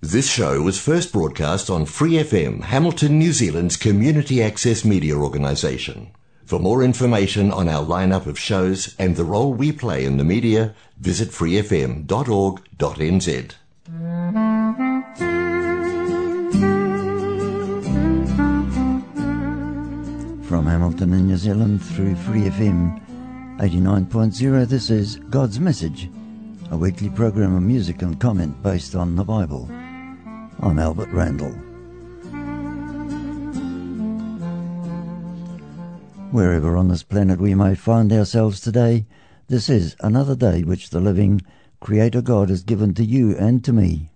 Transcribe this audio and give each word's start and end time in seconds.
This 0.00 0.30
show 0.30 0.62
was 0.62 0.78
first 0.80 1.12
broadcast 1.12 1.68
on 1.68 1.84
Free 1.84 2.12
FM, 2.12 2.62
Hamilton, 2.62 3.18
New 3.18 3.32
Zealand's 3.32 3.76
community 3.76 4.40
access 4.40 4.84
media 4.84 5.16
organisation. 5.16 6.12
For 6.44 6.60
more 6.60 6.84
information 6.84 7.50
on 7.50 7.68
our 7.68 7.84
lineup 7.84 8.26
of 8.26 8.38
shows 8.38 8.94
and 8.96 9.16
the 9.16 9.24
role 9.24 9.52
we 9.52 9.72
play 9.72 10.04
in 10.04 10.16
the 10.16 10.22
media, 10.22 10.76
visit 11.00 11.30
freefm.org.nz. 11.30 12.06
From 20.46 20.66
Hamilton 20.66 21.12
in 21.12 21.26
New 21.26 21.36
Zealand 21.36 21.82
through 21.82 22.14
Free 22.14 22.42
FM 22.42 23.00
89.0, 23.58 24.68
this 24.68 24.90
is 24.90 25.16
God's 25.28 25.58
Message, 25.58 26.08
a 26.70 26.76
weekly 26.76 27.10
program 27.10 27.56
of 27.56 27.62
music 27.62 28.02
and 28.02 28.20
comment 28.20 28.62
based 28.62 28.94
on 28.94 29.16
the 29.16 29.24
Bible. 29.24 29.68
I'm 30.60 30.80
Albert 30.80 31.10
Randall. 31.10 31.52
Wherever 36.32 36.76
on 36.76 36.88
this 36.88 37.04
planet 37.04 37.40
we 37.40 37.54
may 37.54 37.76
find 37.76 38.12
ourselves 38.12 38.60
today, 38.60 39.06
this 39.46 39.68
is 39.68 39.94
another 40.00 40.34
day 40.34 40.64
which 40.64 40.90
the 40.90 40.98
living 40.98 41.42
Creator 41.78 42.22
God 42.22 42.48
has 42.48 42.64
given 42.64 42.92
to 42.94 43.04
you 43.04 43.36
and 43.36 43.64
to 43.64 43.72
me. 43.72 44.10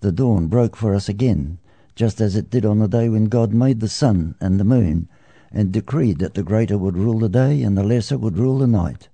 The 0.00 0.12
dawn 0.12 0.48
broke 0.48 0.76
for 0.76 0.94
us 0.94 1.08
again, 1.08 1.56
just 1.94 2.20
as 2.20 2.36
it 2.36 2.50
did 2.50 2.66
on 2.66 2.78
the 2.78 2.86
day 2.86 3.08
when 3.08 3.24
God 3.24 3.54
made 3.54 3.80
the 3.80 3.88
sun 3.88 4.34
and 4.38 4.60
the 4.60 4.64
moon 4.64 5.08
and 5.50 5.72
decreed 5.72 6.18
that 6.18 6.34
the 6.34 6.42
greater 6.42 6.76
would 6.76 6.98
rule 6.98 7.20
the 7.20 7.30
day 7.30 7.62
and 7.62 7.76
the 7.76 7.84
lesser 7.84 8.18
would 8.18 8.36
rule 8.36 8.58
the 8.58 8.66
night. 8.66 9.08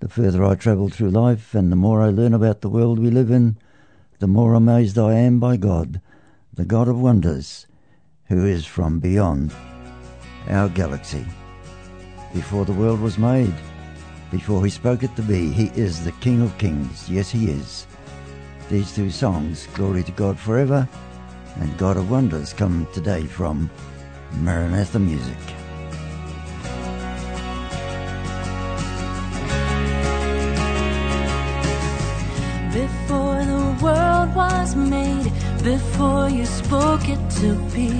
The 0.00 0.10
further 0.10 0.44
I 0.44 0.56
travel 0.56 0.90
through 0.90 1.10
life 1.10 1.54
and 1.54 1.72
the 1.72 1.76
more 1.76 2.02
I 2.02 2.10
learn 2.10 2.34
about 2.34 2.60
the 2.60 2.68
world 2.68 2.98
we 2.98 3.10
live 3.10 3.30
in, 3.30 3.56
the 4.24 4.28
more 4.28 4.54
amazed 4.54 4.96
I 4.96 5.12
am 5.12 5.38
by 5.38 5.58
God, 5.58 6.00
the 6.54 6.64
God 6.64 6.88
of 6.88 6.98
wonders, 6.98 7.66
who 8.28 8.46
is 8.46 8.64
from 8.64 8.98
beyond 8.98 9.52
our 10.48 10.70
galaxy. 10.70 11.26
Before 12.32 12.64
the 12.64 12.72
world 12.72 13.02
was 13.02 13.18
made, 13.18 13.52
before 14.30 14.64
he 14.64 14.70
spoke 14.70 15.02
it 15.02 15.14
to 15.16 15.22
be, 15.22 15.50
he 15.50 15.66
is 15.78 16.02
the 16.02 16.12
King 16.22 16.40
of 16.40 16.56
Kings. 16.56 17.06
Yes, 17.06 17.30
he 17.30 17.50
is. 17.50 17.86
These 18.70 18.94
two 18.94 19.10
songs, 19.10 19.68
Glory 19.74 20.02
to 20.04 20.12
God 20.12 20.38
Forever 20.38 20.88
and 21.56 21.76
God 21.76 21.98
of 21.98 22.10
Wonders, 22.10 22.54
come 22.54 22.88
today 22.94 23.26
from 23.26 23.68
Maranatha 24.40 24.98
Music. 24.98 25.36
Before 35.64 36.28
you 36.28 36.44
spoke 36.44 37.08
it 37.08 37.22
to 37.40 37.54
be, 37.74 37.90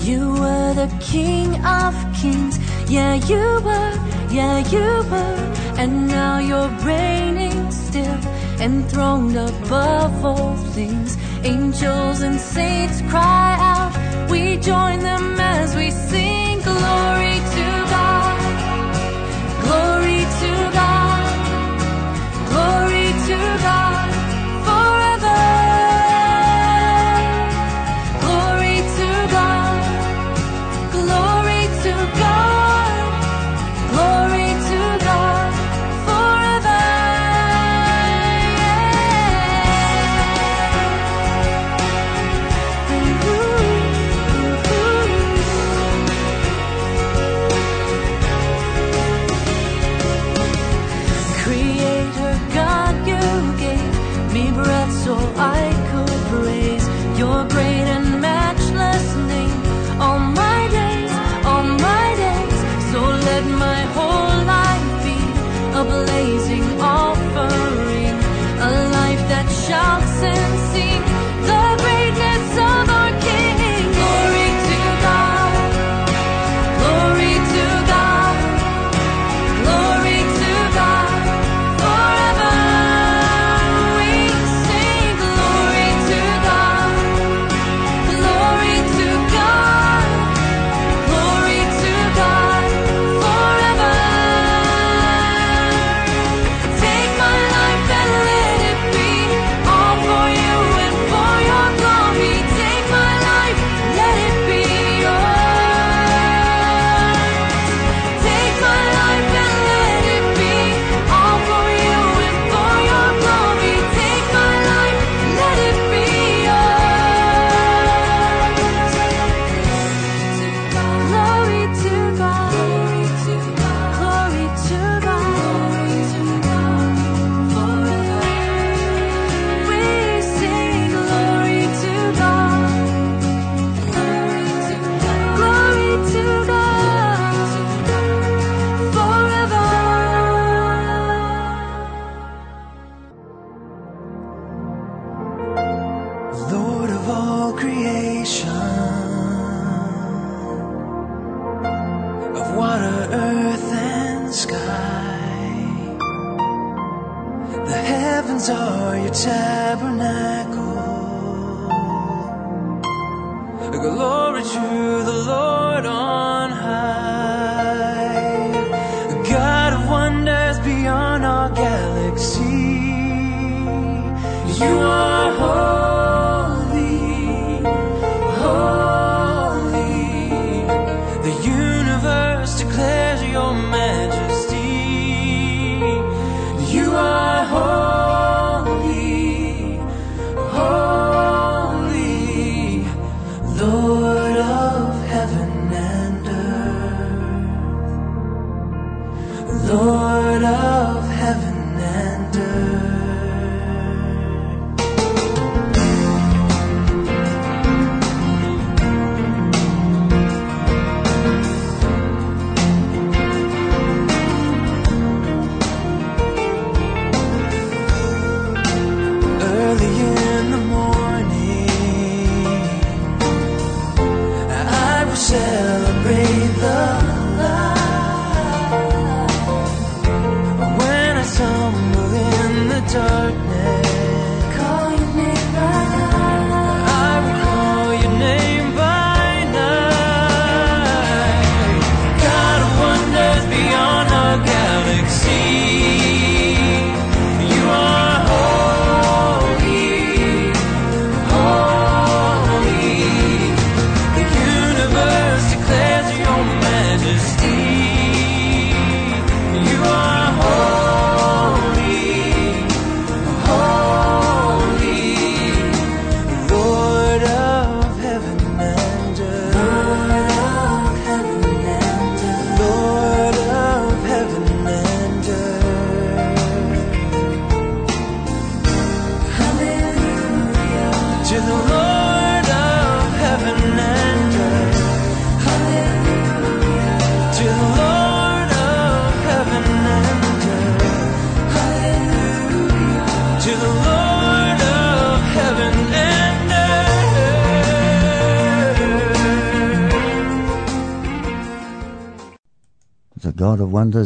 you 0.00 0.32
were 0.32 0.74
the 0.74 0.90
King 1.00 1.48
of 1.64 1.94
Kings. 2.20 2.58
Yeah, 2.90 3.14
you 3.14 3.44
were, 3.66 3.94
yeah, 4.30 4.58
you 4.74 4.88
were, 5.10 5.38
and 5.80 6.08
now 6.08 6.38
you're 6.40 6.68
reigning 6.84 7.70
still, 7.70 8.20
enthroned 8.60 9.36
above 9.36 10.24
all 10.24 10.56
things. 10.74 11.16
Angels 11.44 12.22
and 12.22 12.38
saints 12.38 13.00
cry 13.02 13.56
out, 13.72 13.92
we 14.30 14.56
join 14.58 14.98
them 15.00 15.40
as 15.40 15.76
we 15.76 15.81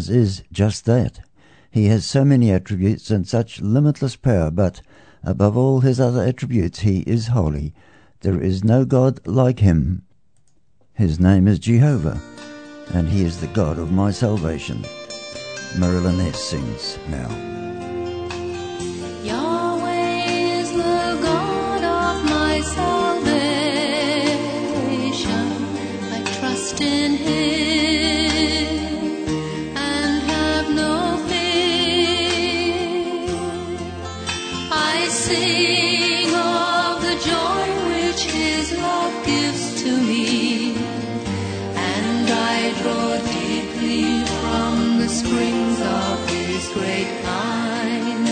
Jesus 0.07 0.41
is 0.41 0.45
just 0.53 0.85
that. 0.85 1.21
He 1.71 1.87
has 1.87 2.05
so 2.05 2.25
many 2.25 2.51
attributes 2.53 3.11
and 3.11 3.27
such 3.27 3.61
limitless 3.61 4.17
power, 4.17 4.51
but 4.51 4.81
above 5.23 5.57
all 5.57 5.81
his 5.81 6.01
other 6.01 6.23
attributes, 6.23 6.81
he 6.81 7.01
is 7.01 7.29
holy. 7.29 7.75
There 8.21 8.41
is 8.41 8.65
no 8.65 8.85
God 8.85 9.21
like 9.27 9.61
him. 9.61 10.03
His 10.95 11.21
name 11.21 11.49
is 11.49 11.59
Jehovah, 11.59 12.21
and 12.95 13.09
he 13.09 13.25
is 13.25 13.41
the 13.41 13.49
God 13.49 13.79
of 13.79 13.93
my 13.93 14.11
salvation. 14.11 14.85
Marilyn 15.79 16.21
S. 16.21 16.43
sings 16.43 16.99
now. 17.09 17.66
and 41.77 42.31
I 42.31 42.73
draw 42.81 43.17
deeply 43.19 44.25
from 44.41 44.99
the 44.99 45.09
springs 45.09 45.81
of 45.81 46.27
this 46.29 46.73
great 46.73 47.23
pine. 47.25 48.26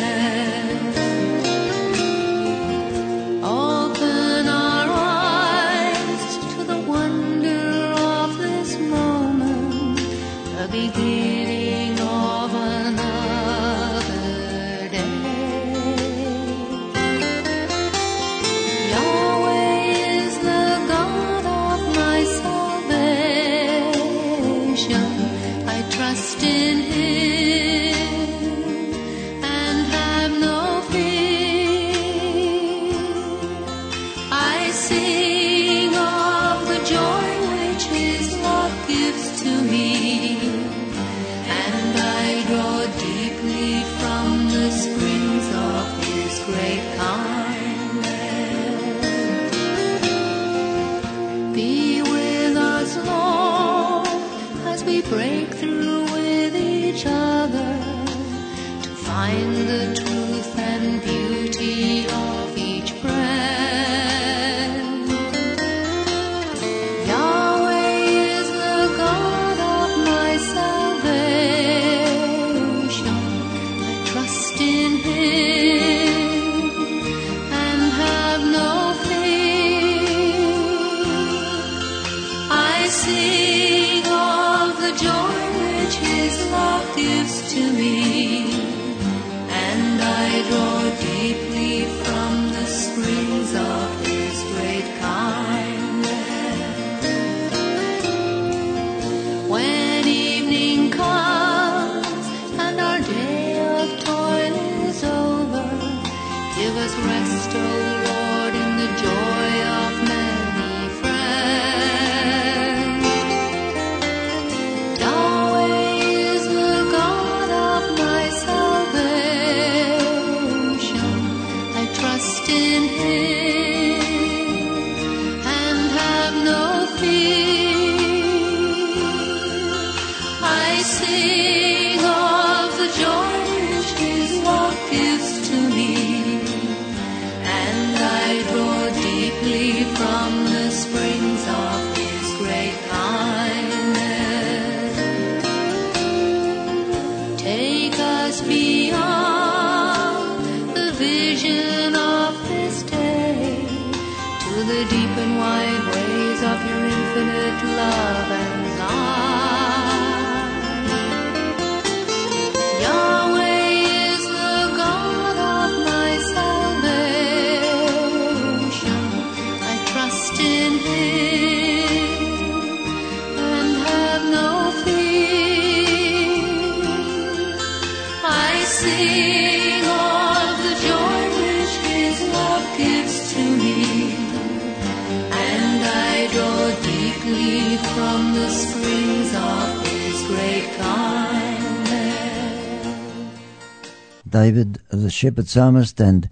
Shepherd 195.15 195.47
Psalmist 195.47 196.01
and 196.01 196.29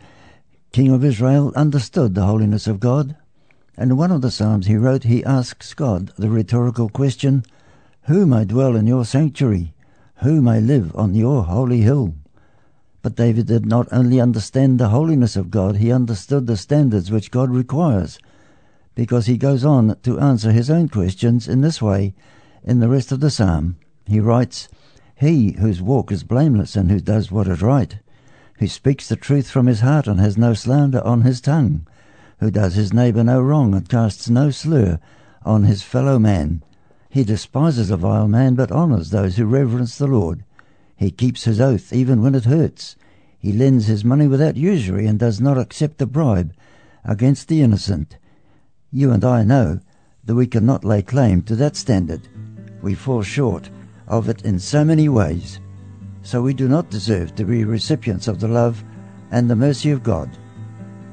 King 0.72 0.90
of 0.90 1.04
Israel 1.04 1.52
understood 1.54 2.16
the 2.16 2.26
holiness 2.26 2.66
of 2.66 2.80
God. 2.80 3.14
And 3.76 3.92
in 3.92 3.96
one 3.96 4.10
of 4.10 4.22
the 4.22 4.30
Psalms 4.32 4.66
he 4.66 4.74
wrote, 4.74 5.04
he 5.04 5.24
asks 5.24 5.72
God 5.72 6.10
the 6.18 6.28
rhetorical 6.28 6.88
question, 6.88 7.44
Who 8.06 8.26
may 8.26 8.44
dwell 8.44 8.74
in 8.74 8.88
your 8.88 9.04
sanctuary? 9.04 9.72
Who 10.16 10.42
may 10.42 10.60
live 10.60 10.96
on 10.96 11.14
your 11.14 11.44
holy 11.44 11.82
hill? 11.82 12.16
But 13.02 13.14
David 13.14 13.46
did 13.46 13.66
not 13.66 13.86
only 13.92 14.20
understand 14.20 14.80
the 14.80 14.88
holiness 14.88 15.36
of 15.36 15.52
God, 15.52 15.76
he 15.76 15.92
understood 15.92 16.48
the 16.48 16.56
standards 16.56 17.08
which 17.08 17.30
God 17.30 17.50
requires, 17.50 18.18
because 18.96 19.26
he 19.26 19.36
goes 19.36 19.64
on 19.64 19.96
to 20.02 20.18
answer 20.18 20.50
his 20.50 20.70
own 20.70 20.88
questions 20.88 21.46
in 21.46 21.60
this 21.60 21.80
way 21.80 22.14
in 22.64 22.80
the 22.80 22.88
rest 22.88 23.12
of 23.12 23.20
the 23.20 23.30
psalm. 23.30 23.76
He 24.06 24.18
writes, 24.18 24.68
He 25.14 25.52
whose 25.52 25.80
walk 25.80 26.10
is 26.10 26.24
blameless 26.24 26.74
and 26.74 26.90
who 26.90 26.98
does 26.98 27.30
what 27.30 27.46
is 27.46 27.62
right, 27.62 27.96
who 28.58 28.68
speaks 28.68 29.08
the 29.08 29.16
truth 29.16 29.50
from 29.50 29.66
his 29.66 29.80
heart 29.80 30.06
and 30.06 30.20
has 30.20 30.36
no 30.36 30.54
slander 30.54 31.00
on 31.04 31.22
his 31.22 31.40
tongue, 31.40 31.86
who 32.40 32.50
does 32.50 32.74
his 32.74 32.92
neighbour 32.92 33.24
no 33.24 33.40
wrong 33.40 33.74
and 33.74 33.88
casts 33.88 34.28
no 34.28 34.50
slur 34.50 34.98
on 35.44 35.64
his 35.64 35.82
fellow 35.82 36.18
man. 36.18 36.62
He 37.08 37.24
despises 37.24 37.90
a 37.90 37.96
vile 37.96 38.28
man, 38.28 38.54
but 38.54 38.72
honours 38.72 39.10
those 39.10 39.36
who 39.36 39.44
reverence 39.44 39.98
the 39.98 40.06
Lord. 40.06 40.44
He 40.96 41.10
keeps 41.10 41.44
his 41.44 41.60
oath 41.60 41.92
even 41.92 42.22
when 42.22 42.34
it 42.34 42.44
hurts. 42.44 42.96
He 43.38 43.52
lends 43.52 43.86
his 43.86 44.04
money 44.04 44.28
without 44.28 44.56
usury, 44.56 45.06
and 45.06 45.18
does 45.18 45.40
not 45.40 45.58
accept 45.58 46.00
a 46.00 46.06
bribe 46.06 46.54
against 47.04 47.48
the 47.48 47.60
innocent. 47.60 48.16
You 48.90 49.10
and 49.10 49.24
I 49.24 49.42
know 49.42 49.80
that 50.24 50.34
we 50.34 50.46
cannot 50.46 50.84
lay 50.84 51.02
claim 51.02 51.42
to 51.42 51.56
that 51.56 51.76
standard. 51.76 52.28
We 52.82 52.94
fall 52.94 53.22
short 53.22 53.68
of 54.06 54.28
it 54.28 54.42
in 54.42 54.58
so 54.58 54.84
many 54.84 55.08
ways. 55.08 55.58
So 56.22 56.40
we 56.40 56.54
do 56.54 56.68
not 56.68 56.88
deserve 56.88 57.34
to 57.34 57.44
be 57.44 57.64
recipients 57.64 58.28
of 58.28 58.38
the 58.38 58.48
love 58.48 58.82
and 59.32 59.50
the 59.50 59.56
mercy 59.56 59.90
of 59.90 60.02
God. 60.02 60.30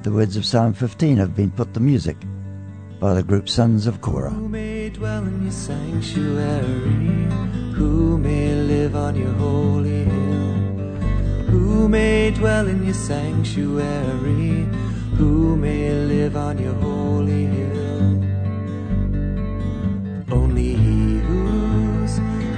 The 0.03 0.11
words 0.11 0.37
of 0.37 0.45
Psalm 0.45 0.73
15 0.73 1.17
have 1.17 1.35
been 1.35 1.51
put 1.51 1.73
to 1.73 1.79
music 1.79 2.17
by 2.99 3.15
the 3.15 3.23
group 3.23 3.49
Sons 3.49 3.87
of 3.87 4.01
Korah. 4.01 4.29
Who 4.29 4.47
may 4.47 4.89
dwell 4.89 5.23
in 5.23 5.41
your 5.43 5.51
sanctuary? 5.51 7.27
Who 7.73 8.17
may 8.17 8.53
live 8.53 8.95
on 8.95 9.15
your 9.15 9.31
holy 9.33 10.03
hill? 10.03 10.53
Who 11.49 11.89
may 11.89 12.31
dwell 12.31 12.67
in 12.67 12.85
your 12.85 12.93
sanctuary? 12.93 14.67
Who 15.17 15.55
may 15.57 15.91
live 15.91 16.37
on 16.37 16.59
your 16.59 16.73
holy 16.75 17.45
hill? 17.45 18.23
Only 20.31 20.75
he 20.75 21.19
whose 21.19 21.78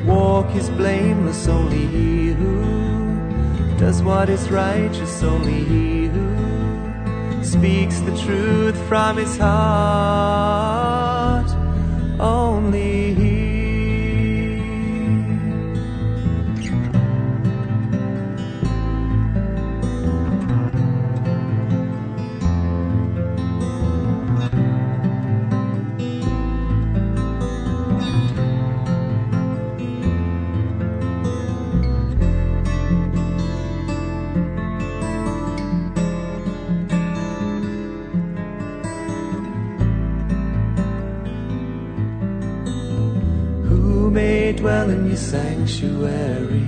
walk 0.05 0.55
is 0.55 0.69
blameless, 0.69 1.47
only 1.47 1.85
he 1.87 2.29
who 2.33 3.77
does 3.77 4.01
what 4.03 4.29
is 4.29 4.49
righteous, 4.49 5.23
only 5.23 5.63
he 5.63 6.07
who 6.07 7.43
speaks 7.43 7.99
the 8.01 8.17
truth 8.17 8.77
from 8.87 9.17
his 9.17 9.37
heart. 9.37 10.90
May 44.11 44.51
dwell 44.51 44.89
in 44.89 45.07
your 45.07 45.15
sanctuary? 45.15 46.65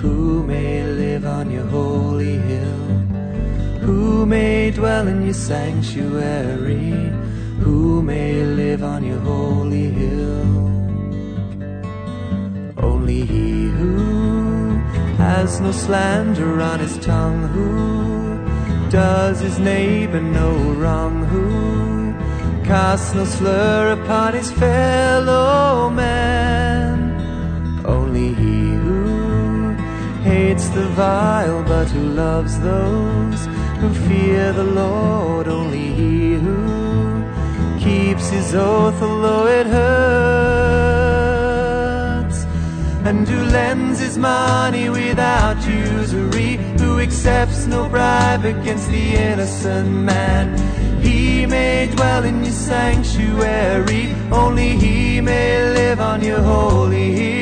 Who 0.00 0.42
may 0.44 0.82
live 0.82 1.26
on 1.26 1.50
your 1.50 1.66
holy 1.66 2.38
hill? 2.38 2.86
Who 3.86 4.24
may 4.24 4.70
dwell 4.70 5.06
in 5.06 5.22
your 5.24 5.34
sanctuary? 5.34 7.12
Who 7.60 8.02
may 8.02 8.42
live 8.42 8.82
on 8.82 9.04
your 9.04 9.18
holy 9.18 9.90
hill? 9.90 10.42
Only 12.78 13.20
he 13.26 13.68
who 13.68 14.76
has 15.18 15.60
no 15.60 15.72
slander 15.72 16.60
on 16.60 16.80
his 16.80 16.96
tongue, 16.98 17.42
who 17.48 18.90
does 18.90 19.40
his 19.40 19.58
neighbor 19.58 20.20
no 20.20 20.50
wrong, 20.80 21.24
who 21.26 22.14
casts 22.64 23.14
no 23.14 23.24
slur 23.24 23.92
upon 23.92 24.32
his 24.32 24.50
fellow 24.52 25.90
man. 25.90 26.31
Only 28.12 28.34
he 28.34 28.68
who 28.84 29.72
hates 30.22 30.68
the 30.68 30.86
vile 30.88 31.62
but 31.64 31.88
who 31.88 32.10
loves 32.10 32.60
those 32.60 33.46
who 33.80 33.88
fear 34.06 34.52
the 34.52 34.64
Lord. 34.64 35.48
Only 35.48 35.94
he 35.94 36.34
who 36.34 37.24
keeps 37.80 38.28
his 38.28 38.54
oath 38.54 39.00
although 39.00 39.46
it 39.46 39.66
hurts. 39.66 40.04
And 43.08 43.26
who 43.26 43.44
lends 43.46 43.98
his 44.00 44.18
money 44.18 44.90
without 44.90 45.66
usury, 45.66 46.58
who 46.80 47.00
accepts 47.00 47.64
no 47.66 47.88
bribe 47.88 48.44
against 48.44 48.90
the 48.90 49.14
innocent 49.16 49.88
man. 49.88 50.54
He 51.00 51.46
may 51.46 51.86
dwell 51.96 52.24
in 52.24 52.44
your 52.44 52.52
sanctuary, 52.52 54.14
only 54.30 54.76
he 54.76 55.22
may 55.22 55.72
live 55.72 55.98
on 55.98 56.22
your 56.22 56.42
holy 56.42 57.12
hill. 57.12 57.41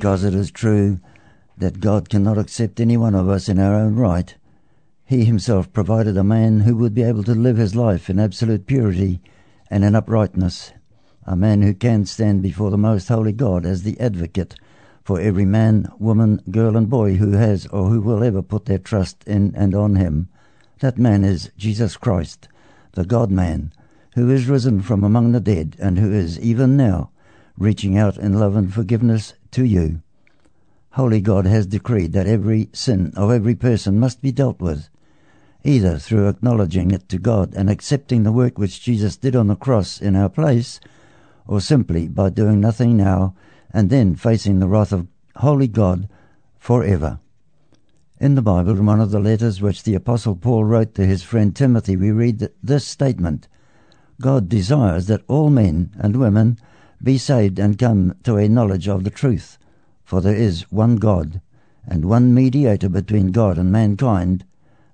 Because 0.00 0.24
it 0.24 0.32
is 0.32 0.50
true 0.50 0.98
that 1.58 1.78
God 1.78 2.08
cannot 2.08 2.38
accept 2.38 2.80
any 2.80 2.96
one 2.96 3.14
of 3.14 3.28
us 3.28 3.50
in 3.50 3.58
our 3.58 3.74
own 3.74 3.96
right. 3.96 4.34
He 5.04 5.26
himself 5.26 5.70
provided 5.74 6.16
a 6.16 6.24
man 6.24 6.60
who 6.60 6.74
would 6.76 6.94
be 6.94 7.02
able 7.02 7.22
to 7.24 7.34
live 7.34 7.58
his 7.58 7.76
life 7.76 8.08
in 8.08 8.18
absolute 8.18 8.66
purity 8.66 9.20
and 9.70 9.84
in 9.84 9.94
uprightness, 9.94 10.72
a 11.26 11.36
man 11.36 11.60
who 11.60 11.74
can 11.74 12.06
stand 12.06 12.40
before 12.40 12.70
the 12.70 12.78
most 12.78 13.08
holy 13.08 13.32
God 13.32 13.66
as 13.66 13.82
the 13.82 14.00
advocate 14.00 14.54
for 15.04 15.20
every 15.20 15.44
man, 15.44 15.86
woman, 15.98 16.40
girl, 16.50 16.78
and 16.78 16.88
boy 16.88 17.16
who 17.16 17.32
has 17.32 17.66
or 17.66 17.90
who 17.90 18.00
will 18.00 18.24
ever 18.24 18.40
put 18.40 18.64
their 18.64 18.78
trust 18.78 19.22
in 19.24 19.54
and 19.54 19.74
on 19.74 19.96
him. 19.96 20.30
That 20.78 20.96
man 20.96 21.24
is 21.24 21.50
Jesus 21.58 21.98
Christ, 21.98 22.48
the 22.92 23.04
God 23.04 23.30
man, 23.30 23.70
who 24.14 24.30
is 24.30 24.48
risen 24.48 24.80
from 24.80 25.04
among 25.04 25.32
the 25.32 25.40
dead 25.40 25.76
and 25.78 25.98
who 25.98 26.10
is 26.10 26.40
even 26.40 26.78
now 26.78 27.10
reaching 27.58 27.98
out 27.98 28.16
in 28.16 28.40
love 28.40 28.56
and 28.56 28.72
forgiveness 28.72 29.34
to 29.52 29.64
you. 29.64 30.02
Holy 30.92 31.20
God 31.20 31.46
has 31.46 31.66
decreed 31.66 32.12
that 32.12 32.26
every 32.26 32.68
sin 32.72 33.12
of 33.16 33.30
every 33.30 33.54
person 33.54 33.98
must 33.98 34.20
be 34.20 34.32
dealt 34.32 34.60
with, 34.60 34.88
either 35.62 35.98
through 35.98 36.28
acknowledging 36.28 36.90
it 36.90 37.08
to 37.08 37.18
God 37.18 37.54
and 37.54 37.70
accepting 37.70 38.22
the 38.22 38.32
work 38.32 38.58
which 38.58 38.82
Jesus 38.82 39.16
did 39.16 39.36
on 39.36 39.46
the 39.46 39.56
cross 39.56 40.00
in 40.00 40.16
our 40.16 40.28
place, 40.28 40.80
or 41.46 41.60
simply 41.60 42.08
by 42.08 42.30
doing 42.30 42.60
nothing 42.60 42.96
now 42.96 43.34
and 43.72 43.90
then 43.90 44.16
facing 44.16 44.58
the 44.58 44.68
wrath 44.68 44.92
of 44.92 45.06
Holy 45.36 45.68
God 45.68 46.08
forever. 46.58 47.20
In 48.18 48.34
the 48.34 48.42
Bible, 48.42 48.72
in 48.72 48.84
one 48.84 49.00
of 49.00 49.12
the 49.12 49.20
letters 49.20 49.62
which 49.62 49.84
the 49.84 49.94
Apostle 49.94 50.36
Paul 50.36 50.64
wrote 50.64 50.94
to 50.94 51.06
his 51.06 51.22
friend 51.22 51.54
Timothy, 51.54 51.96
we 51.96 52.10
read 52.10 52.50
this 52.62 52.84
statement 52.84 53.48
God 54.20 54.48
desires 54.48 55.06
that 55.06 55.22
all 55.26 55.48
men 55.48 55.90
and 55.98 56.16
women 56.16 56.58
be 57.02 57.18
saved 57.18 57.58
and 57.58 57.78
come 57.78 58.14
to 58.24 58.36
a 58.36 58.48
knowledge 58.48 58.88
of 58.88 59.04
the 59.04 59.10
truth. 59.10 59.58
For 60.04 60.20
there 60.20 60.34
is 60.34 60.70
one 60.70 60.96
God, 60.96 61.40
and 61.86 62.04
one 62.04 62.34
mediator 62.34 62.88
between 62.88 63.32
God 63.32 63.58
and 63.58 63.72
mankind, 63.72 64.44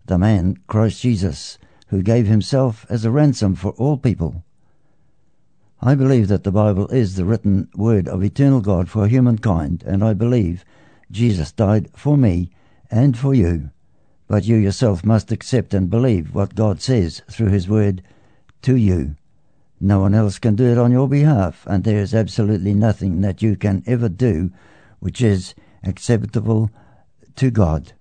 the 0.07 0.19
man 0.19 0.59
Christ 0.67 1.03
Jesus, 1.03 1.59
who 1.89 2.03
gave 2.03 2.27
himself 2.27 2.87
as 2.89 3.05
a 3.05 3.11
ransom 3.11 3.55
for 3.55 3.71
all 3.73 3.97
people. 3.97 4.45
I 5.81 5.95
believe 5.95 6.29
that 6.29 6.45
the 6.45 6.53
Bible 6.53 6.89
is 6.89 7.17
the 7.17 7.25
written 7.25 7.69
word 7.75 8.09
of 8.09 8.23
eternal 8.23 8.61
God 8.61 8.89
for 8.89 9.07
humankind, 9.07 9.85
and 9.87 10.03
I 10.03 10.15
believe 10.15 10.65
Jesus 11.11 11.53
died 11.53 11.91
for 11.95 12.17
me 12.17 12.51
and 12.91 13.17
for 13.17 13.35
you. 13.35 13.71
But 14.29 14.45
you 14.45 14.57
yourself 14.57 15.05
must 15.05 15.31
accept 15.31 15.75
and 15.75 15.91
believe 15.91 16.35
what 16.35 16.55
God 16.55 16.81
says 16.81 17.23
through 17.31 17.51
his 17.51 17.69
word 17.69 18.03
to 18.63 18.77
you. 18.77 19.17
No 19.81 20.01
one 20.01 20.15
else 20.15 20.39
can 20.39 20.57
do 20.57 20.65
it 20.65 20.79
on 20.79 20.91
your 20.91 21.09
behalf, 21.09 21.67
and 21.67 21.85
there 21.85 22.01
is 22.01 22.15
absolutely 22.15 22.73
nothing 22.73 23.21
that 23.21 23.43
you 23.43 23.57
can 23.57 23.83
ever 23.87 24.09
do 24.09 24.51
which 25.01 25.21
is 25.21 25.55
acceptable 25.85 26.71
to 27.37 27.51
God. 27.51 27.93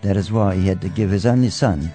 That 0.00 0.16
is 0.16 0.32
why 0.32 0.56
he 0.56 0.66
had 0.66 0.80
to 0.80 0.88
give 0.88 1.10
his 1.10 1.26
only 1.26 1.50
son 1.50 1.92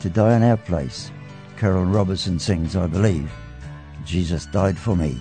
to 0.00 0.10
die 0.10 0.36
in 0.36 0.42
our 0.42 0.58
place. 0.58 1.10
Carol 1.56 1.84
Robertson 1.84 2.38
sings, 2.38 2.76
I 2.76 2.86
believe, 2.86 3.30
Jesus 4.04 4.46
died 4.46 4.78
for 4.78 4.94
me. 4.94 5.18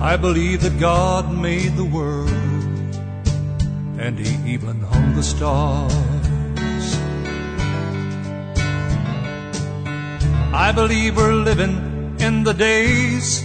I 0.00 0.16
believe 0.16 0.62
that 0.62 0.78
God 0.80 1.32
made 1.36 1.76
the 1.76 1.84
world 1.84 2.30
and 3.98 4.18
he 4.18 4.52
even 4.52 4.80
hung 4.80 5.14
the 5.14 5.22
stars. 5.22 6.31
I 10.54 10.70
believe 10.70 11.16
we're 11.16 11.32
living 11.32 12.16
in 12.20 12.44
the 12.44 12.52
days 12.52 13.42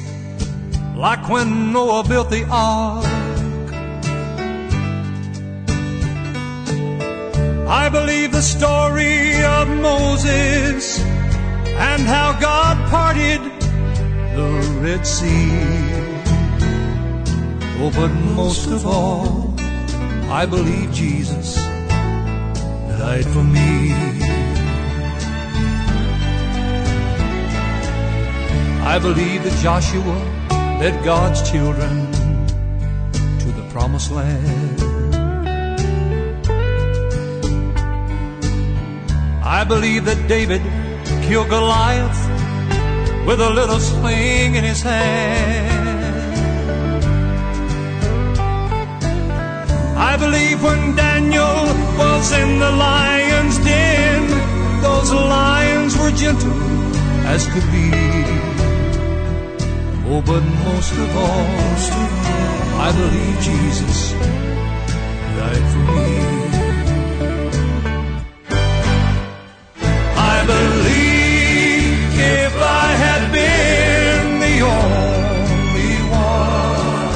like 0.93 1.29
when 1.29 1.71
Noah 1.71 2.03
built 2.03 2.29
the 2.29 2.45
ark. 2.49 3.05
I 7.69 7.87
believe 7.89 8.33
the 8.33 8.41
story 8.41 9.41
of 9.43 9.69
Moses 9.69 10.99
and 10.99 12.01
how 12.01 12.37
God 12.41 12.75
parted 12.89 13.41
the 14.35 14.79
Red 14.81 15.07
Sea. 15.07 15.51
Oh, 17.79 17.91
but 17.95 18.09
most 18.35 18.67
of 18.67 18.85
all, 18.85 19.53
I 20.29 20.45
believe 20.45 20.91
Jesus 20.91 21.55
died 22.99 23.25
for 23.25 23.43
me. 23.43 24.16
I 28.93 28.99
believe 28.99 29.43
that 29.43 29.61
Joshua 29.61 30.17
led 30.79 31.03
God's 31.03 31.41
children 31.51 32.09
to 33.41 33.51
the 33.51 33.67
promised 33.69 34.11
land. 34.11 34.79
I 39.43 39.65
believe 39.65 40.05
that 40.05 40.29
David 40.29 40.61
killed 41.27 41.49
Goliath 41.49 42.21
with 43.27 43.41
a 43.41 43.49
little 43.49 43.79
sling 43.79 44.55
in 44.55 44.63
his 44.63 44.81
hand. 44.81 46.37
I 50.11 50.15
believe 50.15 50.63
when 50.63 50.95
Daniel 50.95 51.57
was 52.01 52.31
in 52.31 52.59
the 52.59 52.71
lion's 52.71 53.57
den, 53.59 54.81
those 54.81 55.11
lions 55.11 55.97
were 55.97 56.11
gentle 56.11 56.57
as 57.27 57.45
could 57.47 57.69
be. 57.73 58.26
Oh, 60.09 60.21
but 60.21 60.41
most 60.41 60.93
of 60.93 61.17
all, 61.17 61.47
I 62.79 62.91
believe 62.95 63.41
Jesus 63.41 64.13
died 65.37 65.65
for 65.71 65.83
me. 65.95 66.11
I 70.33 70.37
believe 70.53 71.97
if 72.39 72.53
I 72.55 72.87
had 73.05 73.21
been 73.33 74.39
the 74.45 74.55
only 74.79 75.95
one, 76.15 77.11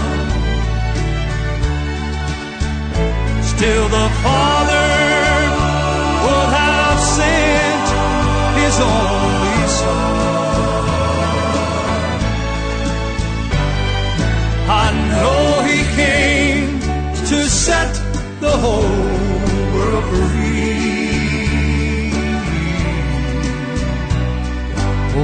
still 3.41 3.88
the 3.88 4.10
Father 4.21 4.50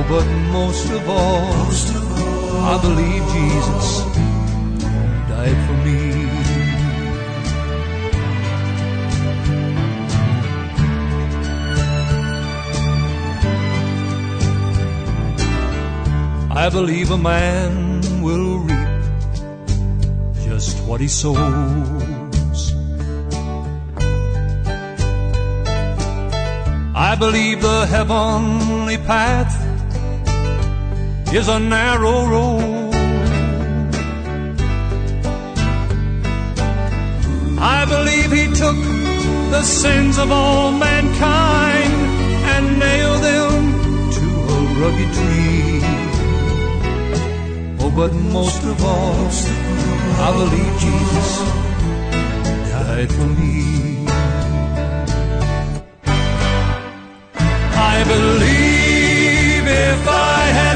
but 0.10 0.26
most 0.52 0.89
of 0.89 1.10
all, 1.10 1.67
I 2.74 2.80
believe 2.82 3.24
Jesus 3.36 3.88
died 5.28 5.60
for 5.67 5.78
me. 5.86 6.28
I 16.50 16.70
believe 16.70 17.12
a 17.12 17.17
man 17.17 18.22
will 18.22 18.60
reap 18.60 19.04
just 20.46 20.84
what 20.86 21.02
he 21.02 21.10
sows. 21.10 22.74
I 26.96 27.15
believe 27.20 27.62
the 27.62 27.86
heavenly 27.86 28.98
path 28.98 29.66
is 31.33 31.47
a 31.49 31.59
narrow 31.59 32.25
road. 32.25 32.93
I 37.59 37.85
believe 37.85 38.31
he 38.31 38.47
took 38.53 38.77
the 39.51 39.63
sins 39.63 40.17
of 40.17 40.31
all 40.31 40.71
mankind 40.71 41.93
and 42.53 42.79
nailed 42.79 43.21
them 43.23 43.53
to 44.17 44.25
a 44.55 44.59
rugged 44.79 45.11
tree. 45.19 45.81
Oh, 47.81 47.91
but 47.95 48.13
most 48.13 48.63
of 48.63 48.83
all, 48.83 49.27
I 50.25 50.29
believe 50.39 50.73
Jesus 50.85 51.29
died 52.71 53.11
for 53.11 53.27
me. 53.39 54.05
I 57.93 58.03
believe 58.13 59.67
if 59.67 60.07
I 60.07 60.41
had 60.59 60.66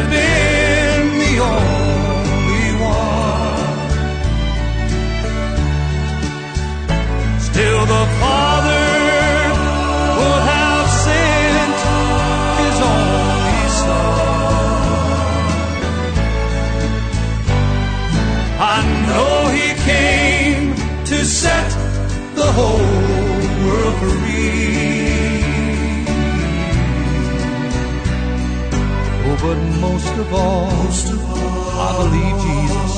most 29.81 30.13
of 30.23 30.33
all, 30.33 30.69
most 30.83 31.07
of 31.09 31.19
all, 31.25 31.79
I 31.87 31.91
believe 32.01 32.35
Jesus 32.47 32.95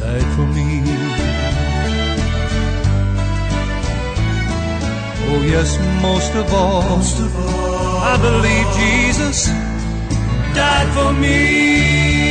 died 0.00 0.28
for 0.36 0.46
me. 0.56 0.68
Oh, 5.26 5.42
yes, 5.54 5.70
most 6.00 6.32
of 6.34 6.54
all, 6.54 6.82
most 6.96 7.18
of 7.18 7.36
all, 7.36 7.96
I 8.12 8.16
believe 8.26 8.66
Jesus 8.82 9.48
died 10.54 10.88
for 10.94 11.12
me. 11.20 12.23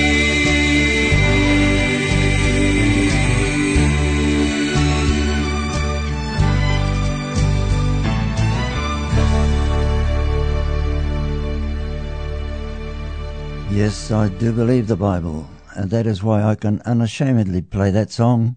Yes, 13.73 14.11
I 14.11 14.29
do 14.29 14.53
believe 14.53 14.85
the 14.85 14.95
Bible, 14.95 15.49
and 15.75 15.89
that 15.89 16.05
is 16.05 16.21
why 16.21 16.43
I 16.43 16.53
can 16.53 16.79
unashamedly 16.85 17.63
play 17.63 17.89
that 17.89 18.11
song 18.11 18.55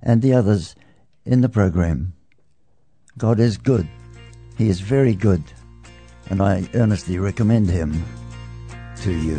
and 0.00 0.22
the 0.22 0.32
others 0.32 0.74
in 1.26 1.42
the 1.42 1.50
program. 1.50 2.14
God 3.18 3.40
is 3.40 3.58
good. 3.58 3.86
He 4.56 4.70
is 4.70 4.80
very 4.80 5.14
good, 5.14 5.42
and 6.30 6.40
I 6.40 6.66
earnestly 6.72 7.18
recommend 7.18 7.68
Him 7.68 8.06
to 9.02 9.12
you. 9.12 9.36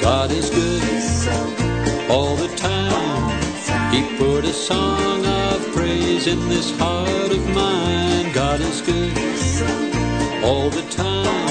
God 0.00 0.32
is 0.32 0.50
good 0.50 2.10
all 2.10 2.34
the 2.34 2.52
time. 2.56 3.94
He 3.94 4.18
put 4.18 4.46
a 4.46 4.52
song 4.52 5.24
of 5.24 5.64
praise 5.72 6.26
in 6.26 6.40
this 6.48 6.76
heart 6.76 7.30
of 7.30 7.48
mine. 7.54 8.32
God 8.32 8.60
is 8.60 8.80
good 8.82 10.42
all 10.42 10.70
the 10.70 10.82
time. 10.90 11.47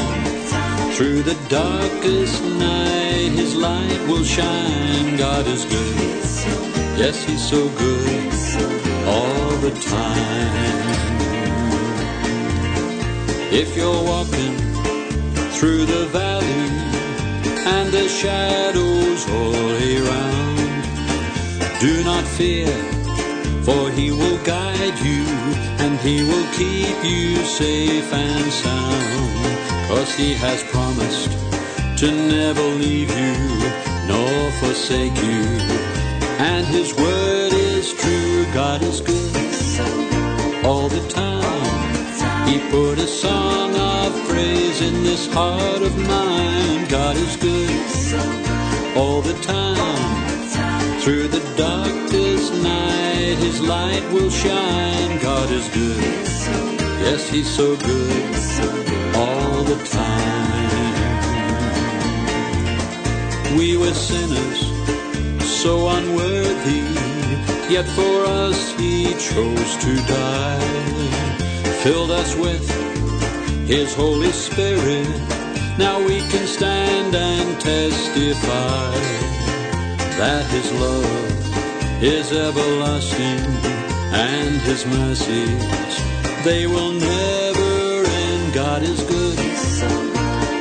Through 0.97 1.21
the 1.21 1.37
darkest 1.47 2.43
night, 2.43 3.29
His 3.35 3.53
light 3.55 4.01
will 4.07 4.23
shine. 4.23 5.15
God 5.15 5.45
is 5.45 5.63
good. 5.65 5.95
Yes, 6.97 7.23
He's 7.23 7.47
so 7.47 7.69
good 7.69 8.33
all 9.05 9.51
the 9.57 9.69
time. 9.79 10.87
If 13.53 13.77
you're 13.77 14.03
walking 14.03 14.57
through 15.53 15.85
the 15.85 16.07
valley 16.07 16.65
and 17.75 17.91
the 17.93 18.07
shadows 18.09 19.29
all 19.29 19.69
around, 19.93 20.57
do 21.79 22.03
not 22.05 22.23
fear, 22.25 22.73
for 23.61 23.91
He 23.91 24.09
will 24.09 24.43
guide 24.43 24.97
you 25.05 25.25
and 25.77 25.99
He 25.99 26.23
will 26.23 26.47
keep 26.53 26.97
you 27.03 27.35
safe 27.45 28.11
and 28.11 28.51
sound. 28.51 29.46
Cause 29.87 30.13
He 30.15 30.33
has 30.33 30.63
promised 30.65 31.31
to 31.99 32.11
never 32.11 32.61
leave 32.61 33.09
you 33.09 33.35
nor 34.05 34.51
forsake 34.59 35.15
you. 35.15 35.43
And 36.39 36.65
His 36.67 36.93
word 36.93 37.53
is 37.53 37.93
true, 37.93 38.45
God 38.53 38.81
is 38.83 38.99
good 38.99 40.65
all 40.65 40.89
the 40.89 41.07
time. 41.07 42.47
He 42.49 42.59
put 42.69 42.99
a 42.99 43.07
song 43.07 43.75
of 43.75 44.27
praise 44.27 44.81
in 44.81 45.03
this 45.03 45.31
heart 45.33 45.81
of 45.81 45.97
mine. 45.97 46.85
God 46.89 47.15
is 47.15 47.37
good 47.37 48.97
all 48.97 49.21
the 49.21 49.37
time. 49.41 50.99
Through 50.99 51.29
the 51.29 51.43
darkest 51.55 52.53
night, 52.61 53.37
His 53.39 53.61
light 53.61 54.03
will 54.11 54.29
shine. 54.29 55.19
God 55.21 55.49
is 55.49 55.67
good. 55.69 56.03
Yes, 56.99 57.29
He's 57.29 57.49
so 57.49 57.77
good 57.77 59.06
the 59.67 59.83
time. 59.83 61.07
We 63.57 63.75
were 63.75 63.93
sinners, 63.93 64.59
so 65.43 65.89
unworthy, 65.89 66.83
yet 67.69 67.85
for 67.97 68.25
us 68.25 68.71
He 68.79 69.11
chose 69.29 69.71
to 69.85 69.95
die. 70.07 71.09
Filled 71.83 72.11
us 72.11 72.33
with 72.37 72.65
His 73.67 73.93
Holy 73.93 74.31
Spirit. 74.31 75.07
Now 75.77 75.99
we 75.99 76.19
can 76.31 76.47
stand 76.47 77.13
and 77.13 77.59
testify 77.59 78.91
that 80.21 80.45
His 80.45 80.71
love 80.79 82.01
is 82.01 82.31
everlasting 82.31 83.43
and 84.13 84.61
His 84.61 84.85
mercies, 84.85 85.93
they 86.45 86.67
will 86.67 86.93
never 86.93 88.05
end. 88.05 88.53
God 88.53 88.81
is 88.81 89.03
good 89.03 89.26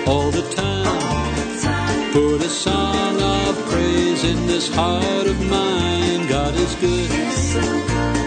all 0.07 0.31
the 0.31 0.47
time. 0.55 2.13
Put 2.13 2.41
a 2.43 2.49
song 2.49 3.21
of 3.21 3.57
praise 3.71 4.25
in 4.25 4.47
this 4.47 4.69
heart 4.69 5.27
of 5.27 5.39
mine. 5.47 6.29
God 6.29 6.55
is 6.55 6.75
good 6.77 7.11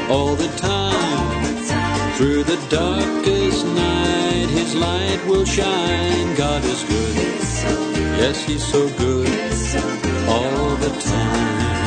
all 0.10 0.36
the 0.36 0.50
time. 0.58 1.56
Through 2.18 2.44
the 2.44 2.60
darkest 2.70 3.66
night, 3.66 4.48
His 4.50 4.76
light 4.76 5.22
will 5.26 5.46
shine. 5.46 6.36
God 6.36 6.64
is 6.66 6.84
good. 6.84 7.16
Yes, 8.22 8.44
He's 8.44 8.66
so 8.66 8.90
good 8.98 9.30
all 10.28 10.76
the 10.86 10.94
time. 11.00 11.80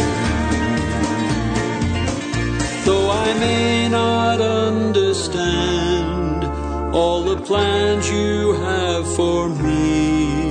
Though 2.85 3.11
I 3.11 3.35
may 3.39 3.89
not 3.89 4.41
understand 4.41 5.92
all 6.93 7.23
the 7.23 7.41
plans 7.43 8.11
you 8.11 8.53
have 8.55 9.07
for 9.17 9.49
me, 9.49 10.43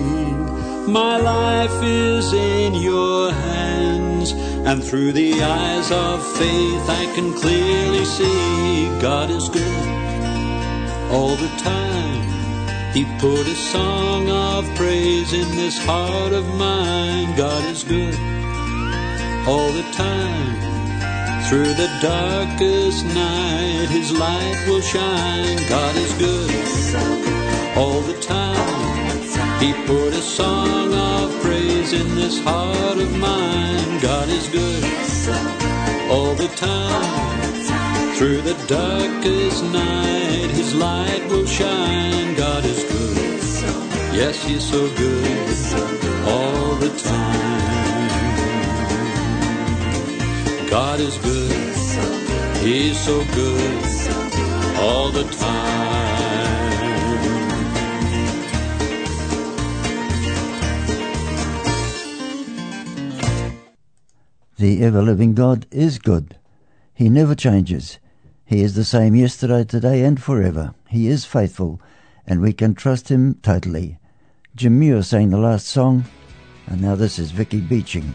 my 0.87 1.17
life 1.17 1.83
is 1.83 2.33
in 2.33 2.73
your 2.73 3.31
hands. 3.31 4.31
And 4.31 4.83
through 4.83 5.11
the 5.13 5.41
eyes 5.41 5.91
of 5.91 6.25
faith, 6.37 6.89
I 6.89 7.05
can 7.15 7.33
clearly 7.33 8.05
see 8.05 8.99
God 8.99 9.29
is 9.29 9.49
good 9.49 9.87
all 11.11 11.35
the 11.35 11.49
time. 11.57 12.21
He 12.93 13.05
put 13.19 13.47
a 13.47 13.55
song 13.55 14.29
of 14.29 14.65
praise 14.75 15.33
in 15.33 15.49
this 15.55 15.77
heart 15.85 16.33
of 16.33 16.45
mine. 16.55 17.35
God 17.37 17.63
is 17.65 17.83
good 17.83 18.15
all 19.47 19.71
the 19.71 19.87
time. 19.91 20.70
Through 21.51 21.73
the 21.73 21.91
darkest 22.01 23.03
night, 23.07 23.89
His 23.89 24.09
light 24.17 24.63
will 24.69 24.79
shine. 24.79 25.57
God 25.67 25.97
is 25.97 26.13
good 26.13 27.77
all 27.77 27.99
the 27.99 28.17
time. 28.21 29.59
He 29.59 29.73
put 29.85 30.13
a 30.13 30.21
song 30.21 30.93
of 30.93 31.41
praise 31.41 31.91
in 31.91 32.15
this 32.15 32.41
heart 32.41 32.99
of 32.99 33.11
mine. 33.17 33.99
God 33.99 34.29
is 34.29 34.47
good 34.47 34.81
all 36.09 36.35
the 36.35 36.47
time. 36.55 38.15
Through 38.15 38.43
the 38.43 38.55
darkest 38.69 39.65
night, 39.73 40.51
His 40.51 40.73
light 40.73 41.25
will 41.27 41.45
shine. 41.45 42.33
God 42.35 42.63
is 42.63 42.81
good. 42.85 43.17
Yes, 44.15 44.41
He's 44.41 44.63
so 44.63 44.87
good 44.95 46.27
all 46.29 46.75
the 46.75 46.97
time. 46.97 47.70
God 50.71 51.01
is 51.01 51.17
good. 51.17 51.51
He's 52.63 52.97
so 52.97 53.25
good 53.35 53.83
all 54.79 55.11
the 55.11 55.25
time. 55.25 56.21
The 64.57 64.81
ever 64.81 65.01
living 65.01 65.33
God 65.33 65.67
is 65.71 65.99
good. 65.99 66.37
He 66.93 67.09
never 67.09 67.35
changes. 67.35 67.99
He 68.45 68.61
is 68.61 68.73
the 68.73 68.85
same 68.85 69.13
yesterday, 69.13 69.65
today, 69.65 70.03
and 70.05 70.23
forever. 70.23 70.73
He 70.87 71.09
is 71.09 71.25
faithful, 71.25 71.81
and 72.25 72.39
we 72.39 72.53
can 72.53 72.75
trust 72.75 73.09
Him 73.09 73.35
totally. 73.43 73.99
Jim 74.55 74.79
Muir 74.79 75.03
sang 75.03 75.31
the 75.31 75.37
last 75.37 75.67
song, 75.67 76.05
and 76.67 76.79
now 76.79 76.95
this 76.95 77.19
is 77.19 77.31
Vicky 77.31 77.59
Beeching. 77.59 78.13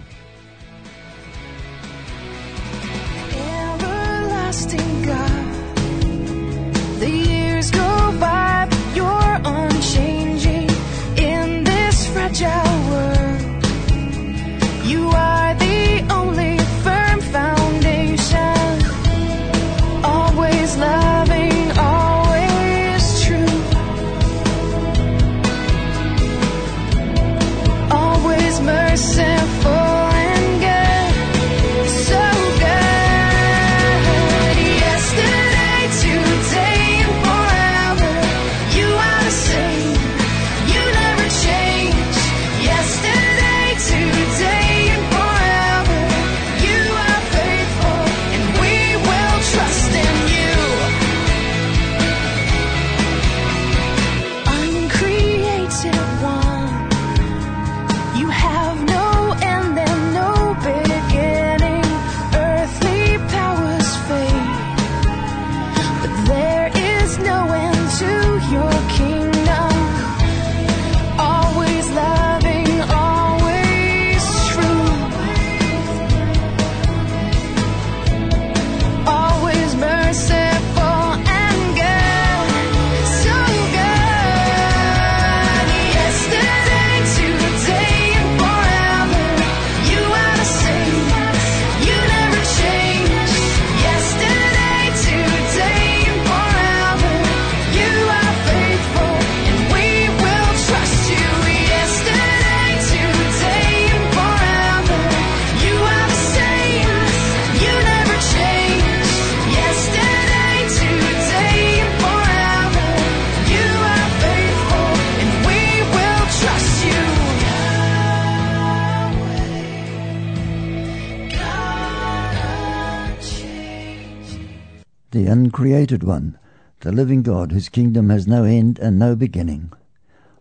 The 125.56 125.62
uncreated 125.62 126.04
one, 126.04 126.38
the 126.80 126.92
living 126.92 127.22
God 127.22 127.50
whose 127.50 127.70
kingdom 127.70 128.10
has 128.10 128.26
no 128.26 128.44
end 128.44 128.78
and 128.78 128.98
no 128.98 129.16
beginning. 129.16 129.72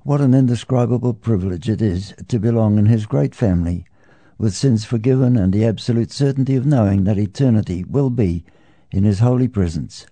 What 0.04 0.20
an 0.20 0.34
indescribable 0.34 1.14
privilege 1.14 1.70
it 1.70 1.82
is 1.82 2.14
to 2.28 2.38
belong 2.38 2.78
in 2.78 2.88
his 2.88 3.06
great 3.06 3.34
family, 3.34 3.86
with 4.38 4.54
sins 4.54 4.84
forgiven 4.84 5.38
and 5.38 5.54
the 5.54 5.64
absolute 5.64 6.12
certainty 6.12 6.58
of 6.58 6.66
knowing 6.66 7.06
that 7.06 7.18
eternity 7.18 7.86
will 7.86 8.10
be 8.10 8.44
in 8.92 9.06
His 9.06 9.20
holy 9.20 9.48
presence. 9.48 10.06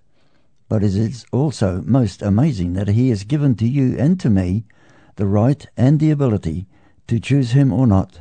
But 0.70 0.82
it 0.82 0.96
is 0.96 1.26
also 1.32 1.82
most 1.82 2.22
amazing 2.22 2.72
that 2.72 2.88
He 2.88 3.10
has 3.10 3.24
given 3.24 3.56
to 3.56 3.68
you 3.68 3.98
and 3.98 4.18
to 4.20 4.30
me 4.30 4.64
the 5.16 5.26
right 5.26 5.66
and 5.76 6.00
the 6.00 6.12
ability 6.12 6.66
to 7.08 7.20
choose 7.20 7.50
Him 7.50 7.74
or 7.74 7.86
not. 7.86 8.20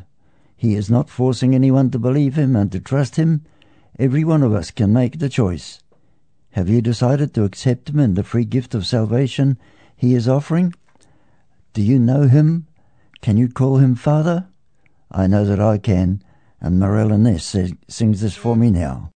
He 0.58 0.76
is 0.76 0.89
not 0.89 1.10
forcing 1.10 1.56
anyone 1.56 1.91
to 1.91 1.98
believe 2.00 2.36
Him 2.36 2.58
and 2.58 2.69
to 2.74 2.82
trust 2.82 3.15
Him. 3.15 3.46
Every 3.98 4.26
one 4.26 4.43
of 4.43 4.54
us 4.54 4.69
can 4.69 4.91
make 4.91 5.19
the 5.19 5.30
choice. 5.30 5.80
Have 6.54 6.70
you 6.70 6.82
decided 6.82 7.34
to 7.34 7.46
accept 7.46 7.89
Him 7.89 8.00
and 8.00 8.16
the 8.16 8.24
free 8.24 8.46
gift 8.46 8.76
of 8.76 8.86
salvation 8.86 9.58
He 9.96 10.13
is 10.13 10.28
offering? 10.28 10.74
Do 11.74 11.82
you 11.82 11.98
know 11.98 12.28
Him? 12.28 12.68
Can 13.22 13.38
you 13.38 13.50
call 13.50 13.78
Him 13.78 13.96
Father? 13.96 14.48
I 15.12 15.26
know 15.26 15.46
that 15.46 15.60
I 15.60 15.80
can, 15.80 16.24
and 16.62 16.80
Morella 16.80 17.18
Ness 17.18 17.56
sings 17.88 18.22
this 18.22 18.36
for 18.36 18.56
me 18.56 18.70
now. 18.70 19.12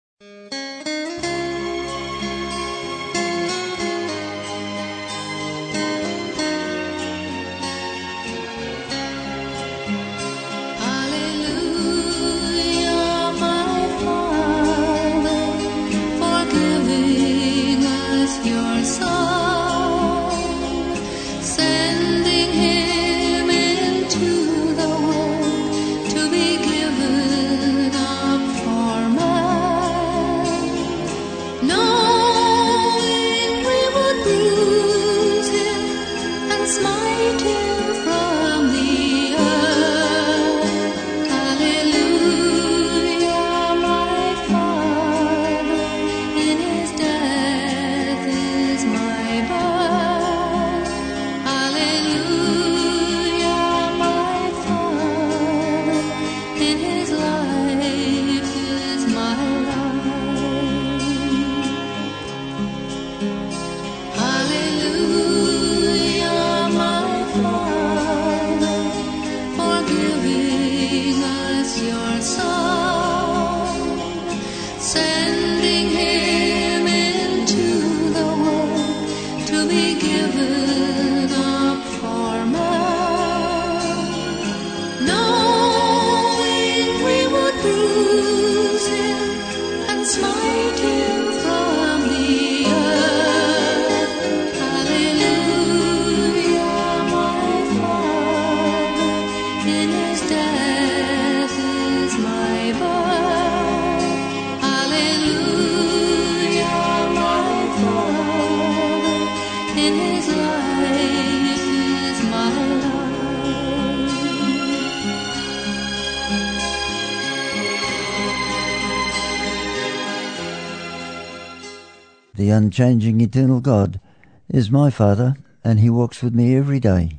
Unchanging 122.58 123.20
eternal 123.20 123.60
God 123.60 124.00
is 124.48 124.68
my 124.68 124.90
Father, 124.90 125.36
and 125.62 125.78
He 125.78 125.88
walks 125.88 126.22
with 126.24 126.34
me 126.34 126.56
every 126.56 126.80
day. 126.80 127.16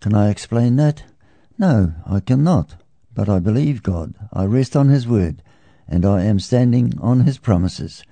Can 0.00 0.12
I 0.12 0.28
explain 0.28 0.74
that? 0.74 1.04
No, 1.56 1.94
I 2.04 2.18
cannot. 2.18 2.74
But 3.14 3.28
I 3.28 3.38
believe 3.38 3.84
God. 3.84 4.14
I 4.32 4.44
rest 4.44 4.74
on 4.74 4.88
His 4.88 5.06
word, 5.06 5.40
and 5.86 6.04
I 6.04 6.24
am 6.24 6.40
standing 6.40 6.98
on 7.00 7.20
His 7.20 7.38
promises. 7.38 8.02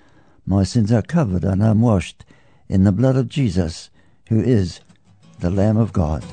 My 0.46 0.62
sins 0.62 0.92
are 0.92 1.02
covered 1.02 1.42
and 1.42 1.60
I'm 1.60 1.80
washed 1.80 2.24
in 2.68 2.84
the 2.84 2.92
blood 2.92 3.16
of 3.16 3.28
Jesus, 3.28 3.90
who 4.28 4.40
is 4.40 4.80
the 5.40 5.50
Lamb 5.50 5.76
of 5.76 5.92
God. 5.92 6.24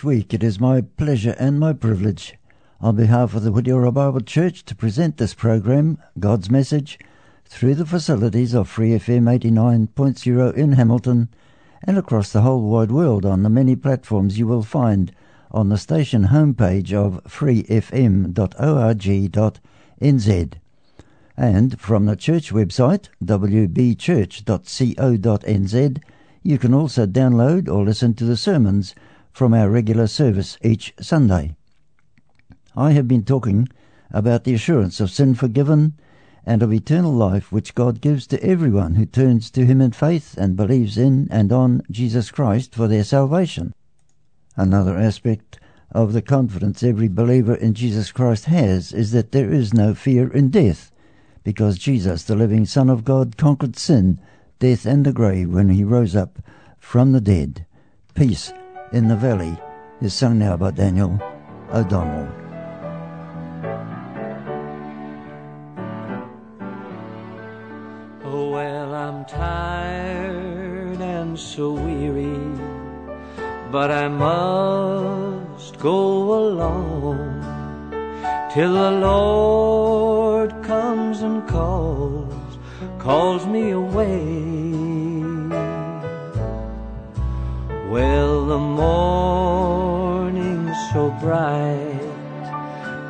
Each 0.00 0.04
week 0.04 0.32
it 0.32 0.42
is 0.42 0.58
my 0.58 0.80
pleasure 0.80 1.36
and 1.38 1.60
my 1.60 1.74
privilege, 1.74 2.34
on 2.80 2.96
behalf 2.96 3.34
of 3.34 3.42
the 3.42 3.52
Whitiora 3.52 3.92
Bible 3.92 4.22
Church, 4.22 4.64
to 4.64 4.74
present 4.74 5.18
this 5.18 5.34
program, 5.34 5.98
God's 6.18 6.48
Message, 6.48 6.98
through 7.44 7.74
the 7.74 7.84
facilities 7.84 8.54
of 8.54 8.66
Free 8.66 8.92
FM 8.92 9.24
89.0 9.24 10.54
in 10.54 10.72
Hamilton 10.72 11.28
and 11.84 11.98
across 11.98 12.32
the 12.32 12.40
whole 12.40 12.62
wide 12.62 12.90
world 12.90 13.26
on 13.26 13.42
the 13.42 13.50
many 13.50 13.76
platforms 13.76 14.38
you 14.38 14.46
will 14.46 14.62
find 14.62 15.12
on 15.50 15.68
the 15.68 15.76
station 15.76 16.28
homepage 16.28 16.94
of 16.94 17.22
freefm.org.nz 17.24 18.32
and 21.36 21.78
from 21.78 22.06
the 22.06 22.16
church 22.16 22.54
website 22.54 23.10
wbchurch.co.nz 23.22 26.02
you 26.42 26.56
can 26.56 26.72
also 26.72 27.04
download 27.04 27.68
or 27.68 27.84
listen 27.84 28.14
to 28.14 28.24
the 28.24 28.38
sermons 28.38 28.94
from 29.32 29.54
our 29.54 29.70
regular 29.70 30.06
service 30.06 30.58
each 30.62 30.92
Sunday. 31.00 31.54
I 32.76 32.92
have 32.92 33.08
been 33.08 33.24
talking 33.24 33.68
about 34.10 34.44
the 34.44 34.54
assurance 34.54 35.00
of 35.00 35.10
sin 35.10 35.34
forgiven 35.34 35.94
and 36.44 36.62
of 36.62 36.72
eternal 36.72 37.12
life 37.12 37.52
which 37.52 37.74
God 37.74 38.00
gives 38.00 38.26
to 38.28 38.42
everyone 38.42 38.94
who 38.94 39.06
turns 39.06 39.50
to 39.52 39.64
Him 39.66 39.80
in 39.80 39.92
faith 39.92 40.36
and 40.36 40.56
believes 40.56 40.96
in 40.96 41.28
and 41.30 41.52
on 41.52 41.82
Jesus 41.90 42.30
Christ 42.30 42.74
for 42.74 42.88
their 42.88 43.04
salvation. 43.04 43.74
Another 44.56 44.96
aspect 44.96 45.58
of 45.92 46.12
the 46.12 46.22
confidence 46.22 46.82
every 46.82 47.08
believer 47.08 47.54
in 47.54 47.74
Jesus 47.74 48.12
Christ 48.12 48.46
has 48.46 48.92
is 48.92 49.12
that 49.12 49.32
there 49.32 49.52
is 49.52 49.74
no 49.74 49.94
fear 49.94 50.32
in 50.32 50.50
death, 50.50 50.92
because 51.44 51.78
Jesus, 51.78 52.22
the 52.24 52.36
living 52.36 52.66
Son 52.66 52.88
of 52.88 53.04
God, 53.04 53.36
conquered 53.36 53.76
sin 53.76 54.20
death, 54.60 54.86
and 54.86 55.04
the 55.04 55.12
grave 55.12 55.48
when 55.50 55.70
he 55.70 55.82
rose 55.82 56.14
up 56.14 56.38
from 56.78 57.12
the 57.12 57.20
dead. 57.20 57.66
Peace 58.14 58.52
in 58.92 59.06
the 59.06 59.14
Valley 59.14 59.56
is 60.00 60.14
sung 60.14 60.38
now 60.38 60.56
by 60.56 60.70
Daniel 60.72 61.18
O'Donnell. 61.72 62.28
Oh, 68.24 68.50
well, 68.50 68.94
I'm 68.94 69.24
tired 69.26 71.00
and 71.00 71.38
so 71.38 71.72
weary, 71.72 72.42
but 73.70 73.92
I 73.92 74.08
must 74.08 75.78
go 75.78 76.48
along 76.48 77.42
till 78.52 78.72
the 78.74 78.90
Lord 78.90 80.50
comes 80.64 81.22
and 81.22 81.46
calls 81.48 82.58
calls 82.98 83.46
me 83.46 83.70
away. 83.70 84.39
Well, 87.90 88.46
the 88.46 88.58
morning's 88.82 89.90
so 90.92 91.10
bright, 91.20 91.98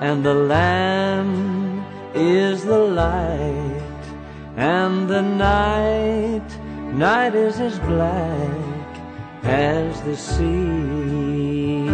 and 0.01 0.25
the 0.25 0.33
Lamb 0.33 1.85
is 2.15 2.65
the 2.65 2.79
light, 2.79 4.03
and 4.57 5.07
the 5.07 5.21
night, 5.21 6.49
night 6.95 7.35
is 7.35 7.61
as 7.61 7.79
black 7.81 8.97
as 9.45 10.01
the 10.01 10.17
sea. 10.17 11.85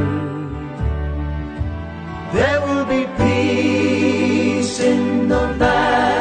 There 2.37 2.61
will 2.66 2.85
be 2.85 3.07
peace 3.18 4.79
in 4.79 5.27
the 5.29 5.49
valley 5.55 6.15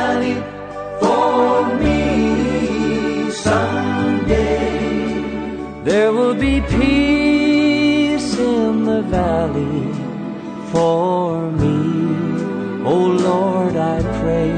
There 5.85 6.11
will 6.11 6.33
be 6.33 6.61
peace 6.61 8.39
in 8.39 8.85
the 8.85 9.03
valley 9.03 9.93
for 10.71 11.51
me. 11.51 11.77
Oh 12.83 13.05
Lord, 13.29 13.75
I 13.75 14.01
pray. 14.19 14.49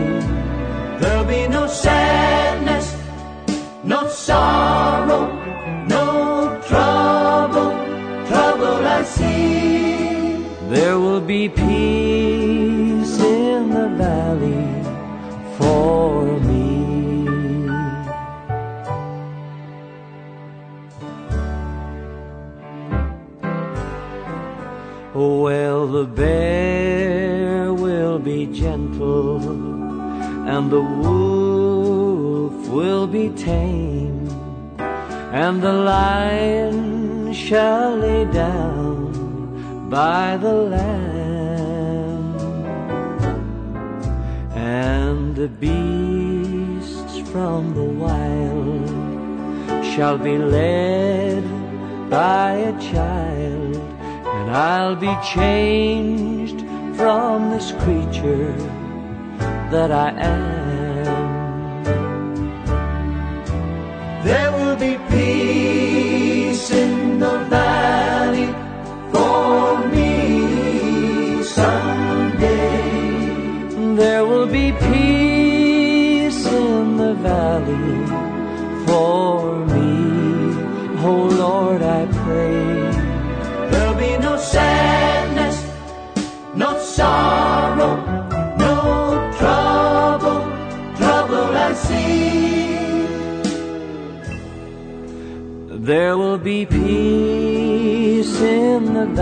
There'll 1.02 1.26
be 1.26 1.50
no 1.50 1.68
sadness, 1.68 2.96
no 3.84 4.08
sorrow, 4.08 5.37
well, 25.18 25.88
the 25.88 26.06
bear 26.06 27.74
will 27.74 28.20
be 28.20 28.46
gentle, 28.46 29.42
and 30.48 30.70
the 30.70 30.82
wolf 30.82 32.68
will 32.70 33.08
be 33.08 33.30
tame, 33.30 34.30
and 35.34 35.60
the 35.62 35.74
lion 35.74 37.34
shall 37.34 37.96
lay 37.98 38.26
down 38.26 39.90
by 39.90 40.38
the 40.38 40.54
lamb. 40.54 42.36
And 44.54 45.36
the 45.36 45.48
beasts 45.48 47.18
from 47.32 47.74
the 47.74 47.90
wild 48.06 48.88
shall 49.84 50.20
be 50.20 50.38
led 50.38 51.44
by 52.08 52.52
a 52.52 52.74
child, 52.80 53.57
and 54.48 54.56
I'll 54.56 54.96
be 54.96 55.14
changed 55.22 56.62
from 56.96 57.50
this 57.50 57.74
creature 57.84 58.54
that 59.72 59.92
I 59.92 60.12
am. 60.12 60.57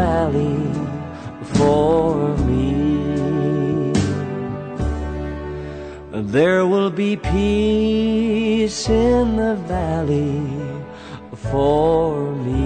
Valley 0.05 0.61
for 1.57 2.37
me. 2.45 3.91
There 6.37 6.63
will 6.67 6.91
be 6.91 7.11
peace 7.17 8.87
in 8.87 9.35
the 9.35 9.55
valley 9.75 10.45
for 11.49 12.35
me. 12.45 12.65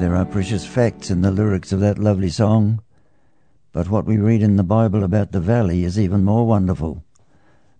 There 0.00 0.16
are 0.16 0.24
precious 0.24 0.66
facts 0.66 1.08
in 1.08 1.22
the 1.22 1.30
lyrics 1.30 1.70
of 1.72 1.78
that 1.80 1.98
lovely 1.98 2.30
song, 2.30 2.82
but 3.70 3.88
what 3.88 4.06
we 4.06 4.16
read 4.16 4.42
in 4.42 4.56
the 4.56 4.70
Bible 4.78 5.04
about 5.04 5.30
the 5.30 5.40
valley 5.54 5.84
is 5.84 5.96
even 6.00 6.24
more 6.24 6.44
wonderful, 6.44 7.04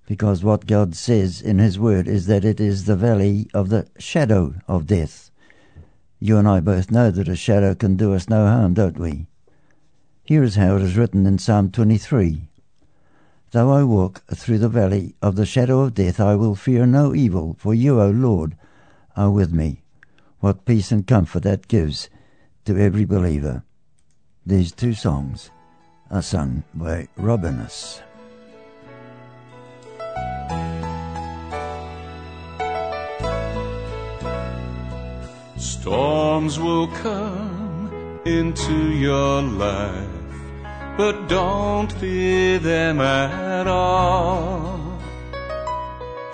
because 0.06 0.42
what 0.42 0.66
God 0.66 0.94
says 0.94 1.40
in 1.40 1.58
His 1.58 1.78
Word 1.78 2.08
is 2.08 2.26
that 2.26 2.44
it 2.44 2.60
is 2.60 2.84
the 2.84 2.96
valley 2.96 3.48
of 3.54 3.68
the 3.68 3.86
shadow 3.98 4.54
of 4.66 4.86
death. 4.86 5.30
You 6.18 6.38
and 6.38 6.46
I 6.46 6.60
both 6.60 6.90
know 6.90 7.10
that 7.10 7.28
a 7.28 7.36
shadow 7.36 7.74
can 7.74 7.96
do 7.96 8.14
us 8.14 8.28
no 8.28 8.46
harm, 8.46 8.74
don't 8.74 8.98
we? 8.98 9.26
Here 10.24 10.42
is 10.42 10.56
how 10.56 10.76
it 10.76 10.82
is 10.82 10.96
written 10.96 11.26
in 11.26 11.38
Psalm 11.38 11.70
23 11.70 12.48
Though 13.52 13.70
I 13.70 13.84
walk 13.84 14.22
through 14.34 14.58
the 14.58 14.68
valley 14.68 15.14
of 15.20 15.36
the 15.36 15.44
shadow 15.44 15.80
of 15.80 15.94
death, 15.94 16.20
I 16.20 16.36
will 16.36 16.54
fear 16.54 16.86
no 16.86 17.14
evil, 17.14 17.54
for 17.58 17.74
you, 17.74 18.00
O 18.00 18.08
Lord, 18.08 18.56
are 19.14 19.30
with 19.30 19.52
me. 19.52 19.82
What 20.40 20.64
peace 20.64 20.90
and 20.90 21.06
comfort 21.06 21.42
that 21.42 21.68
gives 21.68 22.08
to 22.64 22.78
every 22.78 23.04
believer. 23.04 23.62
These 24.46 24.72
two 24.72 24.94
songs 24.94 25.50
are 26.10 26.22
sung 26.22 26.64
by 26.74 27.08
Robinus. 27.16 28.00
Storms 35.62 36.58
will 36.58 36.88
come 36.88 38.20
into 38.26 38.90
your 38.90 39.42
life, 39.42 40.08
but 40.96 41.28
don't 41.28 41.86
fear 41.92 42.58
them 42.58 43.00
at 43.00 43.68
all. 43.68 44.98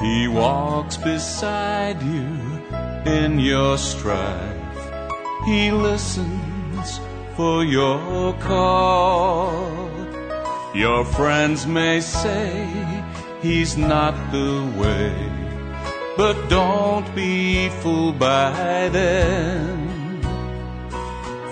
He 0.00 0.28
walks 0.28 0.96
beside 0.96 2.02
you 2.02 2.26
in 3.04 3.38
your 3.38 3.76
strife. 3.76 4.90
He 5.44 5.72
listens 5.72 6.98
for 7.36 7.64
your 7.64 8.32
call. 8.40 9.78
Your 10.74 11.04
friends 11.04 11.66
may 11.66 12.00
say 12.00 13.04
he's 13.42 13.76
not 13.76 14.14
the 14.32 14.72
way, 14.80 15.37
but 16.18 16.48
don't 16.48 17.14
be 17.14 17.68
fooled 17.80 18.18
by 18.18 18.88
them. 18.88 20.20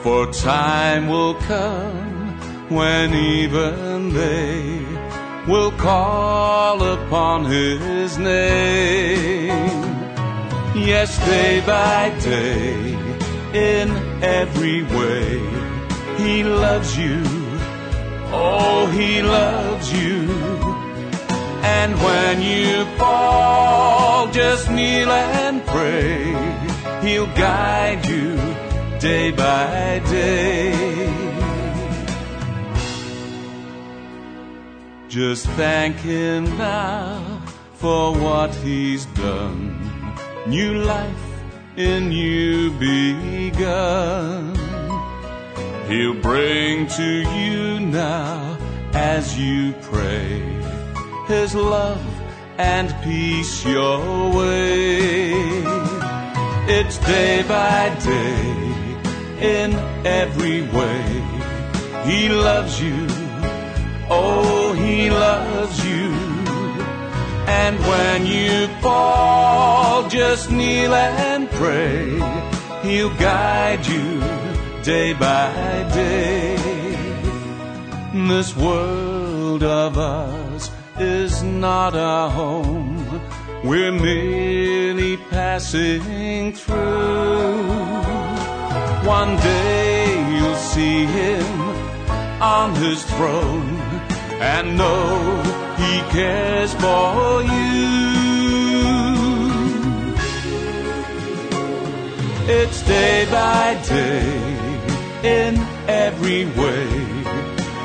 For 0.03 0.27
time 0.33 1.07
will 1.07 1.35
come 1.35 2.37
when 2.69 3.15
even 3.15 4.13
they 4.13 4.85
will 5.47 5.71
call 5.71 6.83
upon 6.83 7.45
his 7.45 8.19
name. 8.19 9.85
Yes, 10.75 11.17
day 11.25 11.63
by 11.65 12.13
day, 12.19 12.75
in 13.55 13.89
every 14.21 14.83
way, 14.83 15.39
he 16.19 16.43
loves 16.43 16.99
you. 16.99 17.23
Oh, 18.33 18.91
he 18.93 19.23
loves 19.23 19.93
you. 19.93 20.46
And 21.69 21.95
when 22.07 22.43
you 22.43 22.85
fall, 22.97 24.29
just 24.31 24.71
kneel 24.71 25.11
and 25.11 25.65
pray. 25.67 26.25
He'll 27.03 27.33
guide 27.35 28.07
you 28.07 28.37
day 28.99 29.31
by 29.31 30.01
day. 30.11 31.07
Just 35.09 35.47
thank 35.61 35.97
him 35.97 36.45
now 36.59 37.43
for 37.75 38.15
what 38.15 38.55
he's 38.57 39.07
done. 39.27 39.61
New 40.47 40.75
life 40.83 41.27
in 41.77 42.13
you 42.13 42.71
begun. 42.73 44.55
He'll 45.89 46.21
bring 46.21 46.87
to 46.89 47.11
you 47.39 47.81
now 47.81 48.59
as 48.93 49.39
you 49.39 49.73
pray 49.83 50.56
his 51.27 51.55
love 51.55 52.05
and 52.59 52.95
peace 53.03 53.65
your 53.65 53.99
way. 54.35 55.33
It's 56.69 56.99
day 56.99 57.43
by 57.47 57.95
day 58.05 58.67
in 59.41 59.75
every 60.07 60.63
way. 60.63 61.05
He 62.05 62.29
loves 62.29 62.81
you. 62.81 63.07
Oh, 64.09 64.73
he 64.73 65.11
loves 65.11 65.85
you. 65.85 66.13
And 67.49 67.79
when 67.81 68.27
you 68.27 68.69
fall, 68.81 70.09
just 70.09 70.51
kneel 70.51 70.95
and 70.95 71.51
pray. 71.51 72.19
He'll 72.83 73.15
guide 73.17 73.85
you 73.87 74.21
day 74.83 75.13
by 75.13 75.53
day. 75.93 76.57
This 78.29 78.57
world 78.57 79.63
of 79.63 79.99
ours 79.99 80.46
is 80.99 81.43
not 81.43 81.95
our 81.95 82.31
home. 82.31 83.21
We're 83.65 83.93
merely 83.93 85.17
passing 85.17 86.53
through. 86.53 87.63
One 89.05 89.37
day 89.37 90.37
you'll 90.37 90.55
see 90.57 91.05
him 91.05 91.61
on 92.41 92.75
his 92.75 93.05
throne 93.05 93.77
and 94.41 94.77
know 94.77 95.43
he 95.77 96.01
cares 96.11 96.73
for 96.75 97.43
you. 97.43 97.77
It's 102.49 102.83
day 102.83 103.27
by 103.31 103.81
day 103.89 104.57
in 105.25 105.57
every 105.89 106.47
way. 106.47 106.89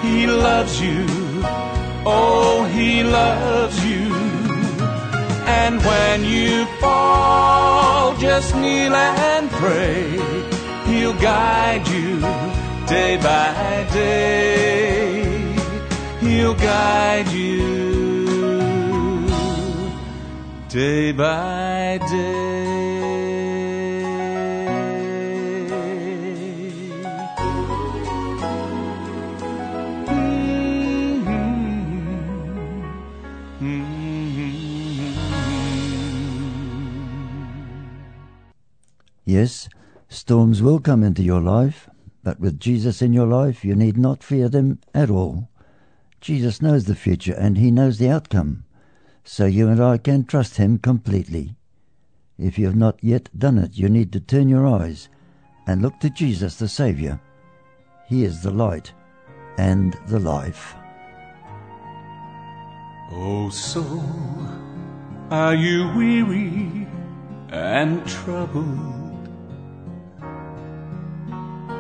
He 0.02 0.28
loves 0.28 0.80
you. 0.82 1.21
Oh, 2.06 2.64
he 2.74 3.04
loves 3.04 3.86
you. 3.86 4.14
And 5.46 5.80
when 5.82 6.26
you 6.26 6.66
fall, 6.80 8.16
just 8.18 8.56
kneel 8.56 8.96
and 8.96 9.50
pray. 9.52 10.10
He'll 10.86 11.14
guide 11.14 11.88
you 11.88 12.20
day 12.88 13.18
by 13.18 13.88
day. 13.94 15.54
He'll 16.20 16.56
guide 16.56 17.28
you 17.28 17.62
day 20.70 21.12
by 21.12 22.00
day. 22.10 22.51
Yes, 39.32 39.70
storms 40.10 40.62
will 40.62 40.82
come 40.82 41.04
into 41.04 41.24
your 41.24 41.40
life, 41.40 41.90
but 42.22 42.42
with 42.42 42.60
Jesus 42.60 43.02
in 43.02 43.14
your 43.14 43.28
life, 43.28 43.64
you 43.64 43.76
need 43.76 43.96
not 43.96 44.26
fear 44.26 44.50
them 44.50 44.82
at 44.94 45.10
all. 45.10 45.48
Jesus 46.20 46.62
knows 46.62 46.84
the 46.84 46.96
future 46.96 47.34
and 47.36 47.58
he 47.58 47.72
knows 47.72 47.98
the 47.98 48.10
outcome, 48.10 48.66
so 49.24 49.46
you 49.46 49.70
and 49.70 49.82
I 49.82 50.00
can 50.00 50.26
trust 50.26 50.58
him 50.58 50.78
completely. 50.80 51.56
If 52.38 52.60
you 52.60 52.66
have 52.66 52.76
not 52.76 53.02
yet 53.02 53.30
done 53.40 53.58
it, 53.58 53.78
you 53.78 53.88
need 53.88 54.12
to 54.12 54.20
turn 54.20 54.50
your 54.50 54.68
eyes 54.68 55.08
and 55.66 55.82
look 55.82 55.98
to 56.02 56.10
Jesus 56.10 56.58
the 56.58 56.68
Saviour. 56.68 57.22
He 58.10 58.26
is 58.26 58.44
the 58.44 58.52
light 58.52 58.92
and 59.58 59.98
the 60.08 60.20
life. 60.20 60.76
Oh, 63.14 63.50
soul, 63.50 64.04
are 65.30 65.56
you 65.56 65.88
weary 65.96 66.86
and 67.50 68.06
troubled? 68.06 69.11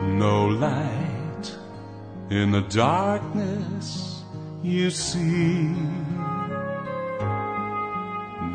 No 0.01 0.47
light 0.47 1.55
in 2.29 2.51
the 2.51 2.61
darkness 2.61 4.23
you 4.63 4.89
see. 4.89 5.73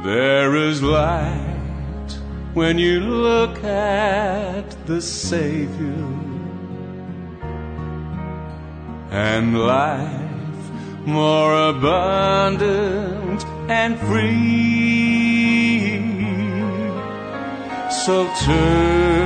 There 0.05 0.57
is 0.57 0.83
light 0.83 2.19
when 2.55 2.79
you 2.79 3.01
look 3.01 3.63
at 3.65 4.87
the 4.87 5.03
Savior 5.03 6.07
and 9.11 9.59
life 9.59 10.71
more 11.07 11.69
abundant 11.69 13.45
and 13.69 13.99
free. 13.99 14.57
So 17.91 18.27
turn 18.45 19.26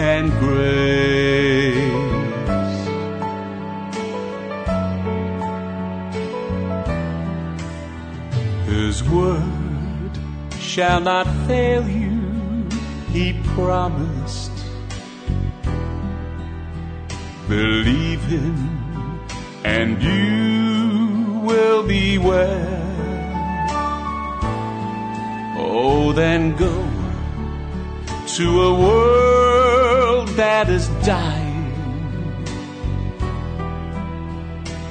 and 0.00 0.30
grace. 0.38 1.76
His 8.66 9.04
word 9.04 10.18
shall 10.58 11.00
not 11.00 11.26
fail 11.46 11.86
you, 11.86 12.66
he 13.12 13.38
promised. 13.54 14.52
Believe 17.46 18.22
him 18.22 18.56
and 19.64 20.02
you 20.02 21.40
will 21.40 21.82
be 21.86 22.16
well. 22.16 22.86
Oh, 25.58 26.12
then 26.14 26.56
go 26.56 26.74
to 28.36 28.62
a 28.62 28.80
world 28.80 29.19
that 30.40 30.68
is 30.70 30.88
dying. 31.04 31.70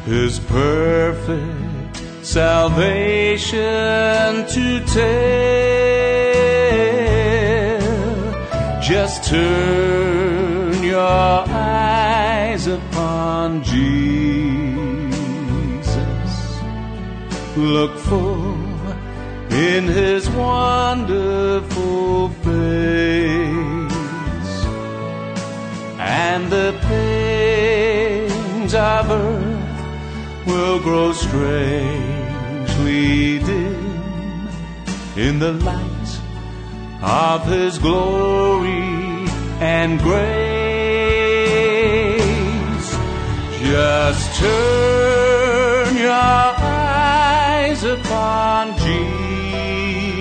His 0.05 0.37
perfect 0.41 1.97
salvation 2.23 3.57
to 4.55 4.79
tell. 4.85 5.09
Just 8.79 9.23
turn 9.23 10.83
your 10.83 10.99
eyes 10.99 12.67
upon 12.67 13.63
Jesus. 13.63 15.09
Look 17.57 17.97
full 17.97 18.55
in 19.49 19.85
his 19.85 20.29
wonderful 20.29 22.29
pains 28.70 28.76
of 28.76 29.09
earth 29.11 30.45
will 30.45 30.80
grow 30.80 31.11
strangely 31.13 31.39
dim 33.39 34.47
in 35.15 35.39
the 35.39 35.53
light 35.53 36.20
of 37.01 37.45
his 37.47 37.80
glory 37.80 39.28
and 39.59 39.99
grace. 39.99 40.30
Just 43.59 44.39
turn 44.39 45.97
your 45.97 46.11
eyes 46.11 47.84
upon 47.84 48.78
Jesus. 48.78 50.13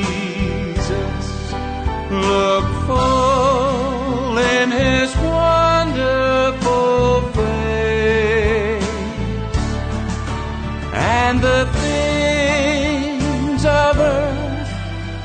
Look 2.10 2.64
full 2.86 4.38
in 4.38 4.70
his 4.70 5.16
wonderful 5.16 6.57
And 11.28 11.40
the 11.42 11.66
things 11.82 13.62
of 13.66 13.98
earth 13.98 14.72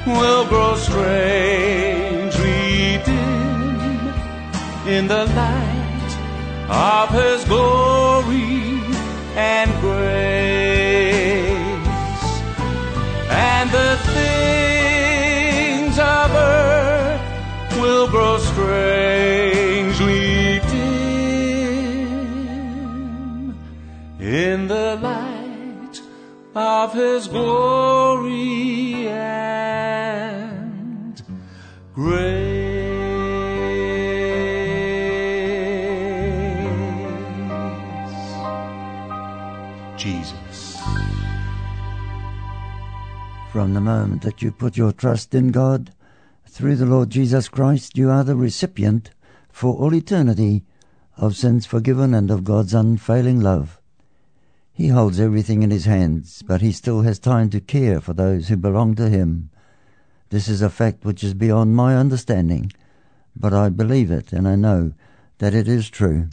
will 0.06 0.46
grow 0.48 0.76
strangely 0.76 2.32
dim 3.06 4.14
in 4.86 5.08
the 5.08 5.24
light 5.42 6.14
of 6.70 7.10
his 7.10 7.46
glory 7.46 8.82
and 9.38 9.73
of 26.84 26.92
his 26.92 27.30
glory 27.30 29.08
and 29.08 30.04
grace. 31.94 32.74
Jesus. 39.96 40.78
From 43.54 43.74
the 43.74 43.80
moment 43.80 44.24
that 44.24 44.42
you 44.42 44.52
put 44.52 44.76
your 44.76 44.92
trust 44.92 45.34
in 45.34 45.52
God, 45.52 45.94
through 46.46 46.76
the 46.76 46.86
Lord 46.86 47.10
Jesus 47.10 47.48
Christ, 47.48 47.98
you 47.98 48.10
are 48.10 48.26
the 48.26 48.36
recipient 48.36 49.12
for 49.50 49.74
all 49.78 49.96
eternity 49.96 50.66
of 51.16 51.38
sins 51.38 51.66
forgiven 51.66 52.14
and 52.14 52.30
of 52.30 52.44
God's 52.44 52.74
unfailing 52.74 53.40
love. 53.40 53.80
He 54.74 54.88
holds 54.88 55.20
everything 55.20 55.62
in 55.62 55.70
his 55.70 55.86
hands, 55.86 56.42
but 56.42 56.62
he 56.62 56.72
still 56.72 57.04
has 57.04 57.20
time 57.20 57.52
to 57.52 57.62
care 57.62 58.02
for 58.02 58.14
those 58.14 58.48
who 58.48 58.58
belong 58.58 58.96
to 58.96 59.08
him. 59.08 59.52
This 60.30 60.48
is 60.48 60.64
a 60.64 60.70
fact 60.70 61.06
which 61.06 61.24
is 61.24 61.36
beyond 61.36 61.76
my 61.76 61.96
understanding, 61.96 62.72
but 63.36 63.54
I 63.54 63.70
believe 63.70 64.10
it 64.10 64.34
and 64.34 64.48
I 64.48 64.56
know 64.56 64.94
that 65.38 65.54
it 65.54 65.68
is 65.68 65.92
true. 65.92 66.30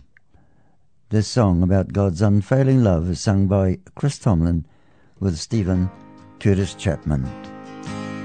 This 1.11 1.28
song 1.28 1.62
about 1.62 1.93
God's 1.93 2.22
unfailing 2.22 2.82
love 2.82 3.11
is 3.11 3.20
sung 3.20 3.47
by 3.47 3.78
Chris 3.95 4.18
Tomlin 4.18 4.64
with 5.18 5.36
Steven 5.36 5.91
Curtis 6.38 6.74
Chapman. 6.74 7.24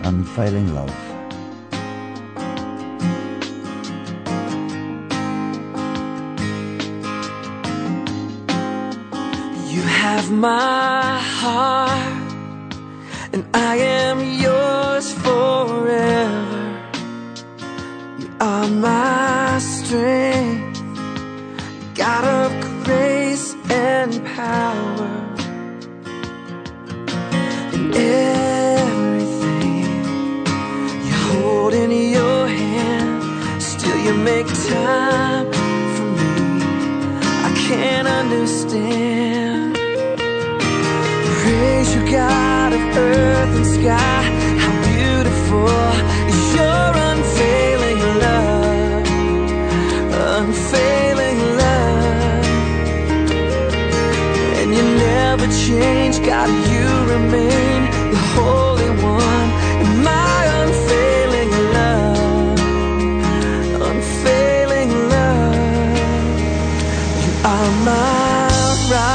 Unfailing 0.03 0.73
love. 0.73 1.14
Have 10.15 10.31
my 10.31 11.19
heart, 11.19 12.33
and 13.33 13.43
I 13.53 13.75
am 13.75 14.17
yours 14.45 15.11
forever. 15.25 16.63
You 18.19 18.29
are 18.39 18.67
my 18.69 19.59
strength, 19.59 20.79
God 21.95 22.23
of 22.39 22.49
grace 22.85 23.55
and 23.69 24.13
power. 24.37 25.11
And 27.73 27.93
everything 27.93 29.85
you 31.07 31.15
hold 31.27 31.73
in 31.73 31.91
your 31.91 32.47
hand, 32.47 33.61
still 33.61 33.99
you 34.07 34.13
make 34.13 34.47
time 34.77 35.51
for 35.95 36.07
me. 36.19 36.63
I 37.47 37.51
can't 37.67 38.07
understand. 38.07 39.14
God 42.11 42.73
of 42.73 42.97
earth 42.97 43.55
and 43.57 43.65
sky. 43.65 44.21
How 44.61 44.73
beautiful 44.91 45.67
is 46.31 46.55
your 46.55 46.89
unfailing 47.09 47.99
love, 48.25 49.07
unfailing 50.39 51.39
love. 51.61 52.45
And 54.59 54.69
you 54.75 54.83
never 54.83 55.47
change, 55.65 56.15
God, 56.25 56.49
you 56.71 56.87
remain 57.13 57.79
the 58.13 58.21
Holy 58.35 58.89
One. 59.03 59.49
And 59.81 60.03
my 60.03 60.39
unfailing 60.61 61.51
love, 61.77 62.59
unfailing 63.89 64.91
love. 65.09 65.55
You 67.23 67.31
are 67.53 67.71
my 67.83 68.47
rock, 68.91 69.14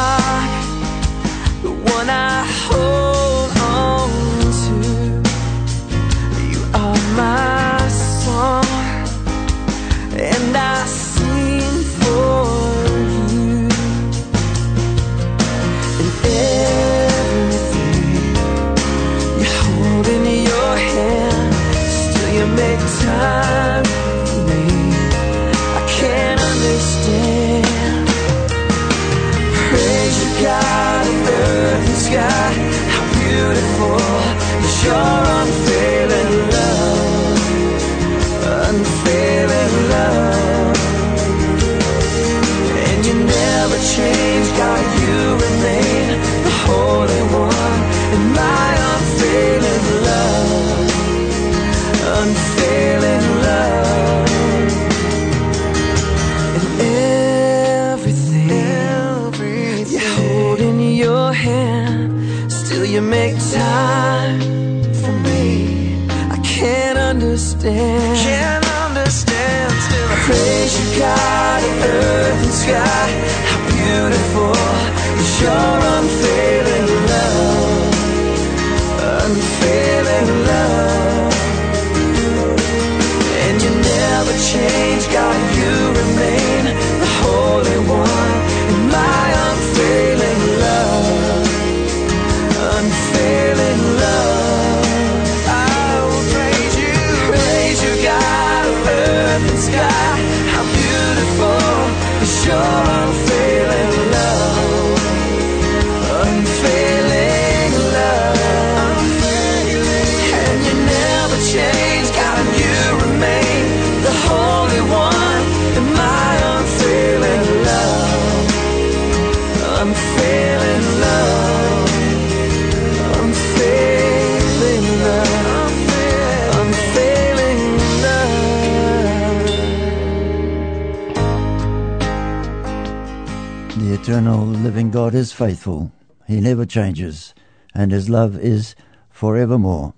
is 135.21 135.33
faithful. 135.33 135.93
He 136.27 136.41
never 136.41 136.65
changes, 136.65 137.35
and 137.75 137.93
His 137.93 138.09
love 138.09 138.39
is 138.39 138.75
forevermore. 139.11 139.93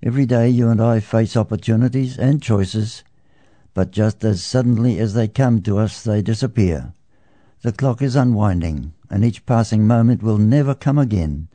Every 0.00 0.24
day 0.24 0.48
you 0.48 0.68
and 0.68 0.80
I 0.80 1.00
face 1.00 1.36
opportunities 1.36 2.16
and 2.16 2.40
choices, 2.40 3.02
but 3.74 3.90
just 3.90 4.22
as 4.22 4.44
suddenly 4.44 5.00
as 5.00 5.14
they 5.14 5.26
come 5.26 5.62
to 5.62 5.78
us, 5.78 6.04
they 6.04 6.22
disappear. 6.22 6.94
The 7.62 7.72
clock 7.72 8.00
is 8.00 8.14
unwinding, 8.14 8.92
and 9.10 9.24
each 9.24 9.44
passing 9.46 9.84
moment 9.84 10.22
will 10.22 10.38
never 10.38 10.76
come 10.76 10.96
again. 10.96 11.48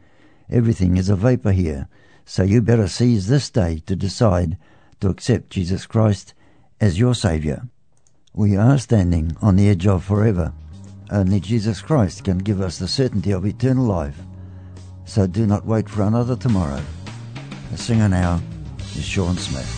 Everything 0.49 0.97
is 0.97 1.07
a 1.07 1.15
vapor 1.15 1.53
here, 1.53 1.87
so 2.25 2.43
you 2.43 2.61
better 2.61 2.89
seize 2.89 3.27
this 3.27 3.49
day 3.49 3.81
to 3.85 3.95
decide 3.95 4.57
to 4.99 5.07
accept 5.07 5.49
Jesus 5.49 5.85
Christ 5.85 6.33
as 6.81 6.99
your 6.99 7.15
Saviour. 7.15 7.69
We 8.33 8.57
are 8.57 8.77
standing 8.77 9.37
on 9.41 9.55
the 9.55 9.69
edge 9.69 9.87
of 9.87 10.03
forever. 10.03 10.51
Only 11.11 11.41
Jesus 11.41 11.81
Christ 11.81 12.23
can 12.23 12.37
give 12.37 12.61
us 12.61 12.79
the 12.79 12.87
certainty 12.87 13.31
of 13.31 13.45
eternal 13.45 13.83
life. 13.85 14.17
So 15.03 15.27
do 15.27 15.45
not 15.45 15.65
wait 15.65 15.89
for 15.89 16.03
another 16.03 16.37
tomorrow. 16.37 16.81
The 17.71 17.77
singer 17.77 18.07
now 18.07 18.39
is 18.95 19.03
Sean 19.03 19.35
Smith. 19.35 19.77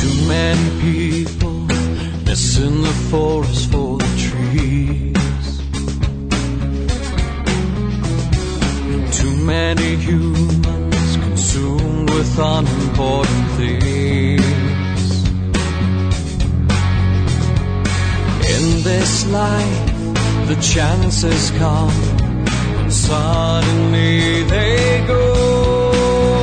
Too 0.00 0.26
many 0.26 0.80
people 0.80 1.50
missing 2.24 2.80
the 2.80 2.94
forest 3.10 3.70
for 3.70 3.98
the 3.98 4.12
trees. 4.16 5.12
Too 9.18 9.36
many 9.44 9.96
humans 9.96 11.16
consumed 11.18 11.93
with 12.06 12.38
unimportant 12.38 13.50
things. 13.58 14.44
In 18.54 18.82
this 18.82 19.26
life, 19.26 19.86
the 20.48 20.56
chances 20.60 21.50
come, 21.62 21.90
and 22.80 22.92
suddenly 22.92 24.42
they 24.44 25.04
go. 25.06 26.40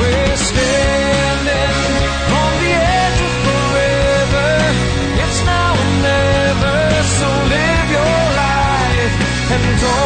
we're 0.00 0.36
standing 0.50 1.82
on 2.40 2.52
the 2.62 2.72
edge 3.00 3.20
of 3.28 3.34
forever. 3.46 4.50
It's 5.22 5.40
now 5.50 5.72
or 5.82 5.92
never, 6.10 6.78
so 7.18 7.28
live 7.54 7.88
your 7.98 8.20
life 8.44 9.14
and 9.54 9.80
don't 9.80 10.03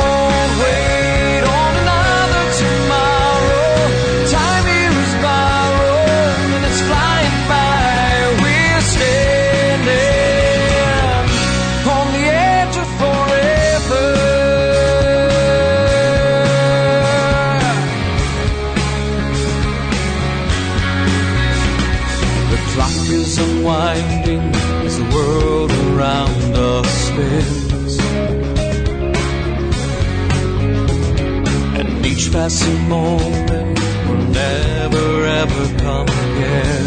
passing 32.49 32.89
moment 32.89 33.79
will 34.09 34.25
never 34.43 35.07
ever 35.43 35.65
come 35.85 36.09
again. 36.25 36.85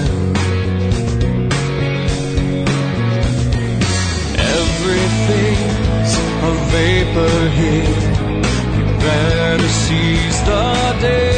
Everything's 4.57 6.13
a 6.49 6.53
vapor 6.73 7.37
here. 7.59 7.99
You 8.75 8.85
better 9.05 9.67
seize 9.67 10.39
the 10.49 10.97
day. 10.99 11.30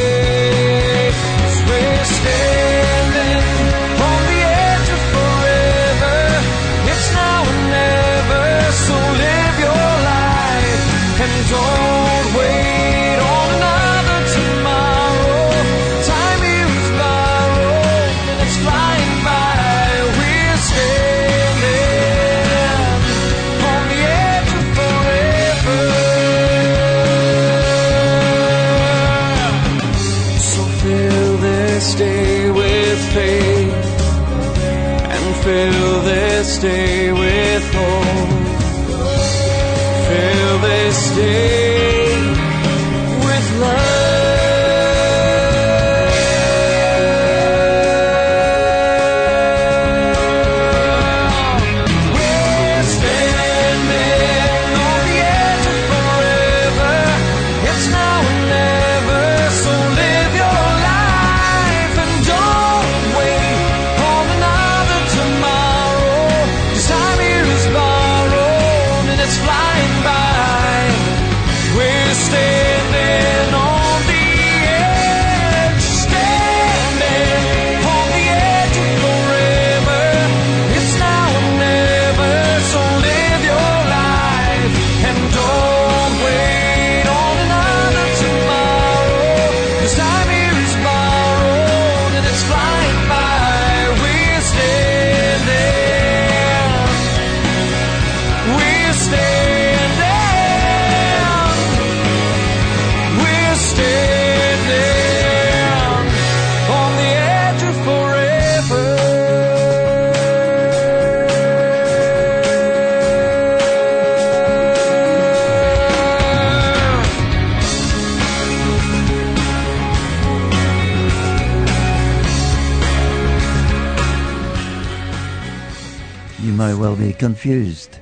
Confused 127.14 127.98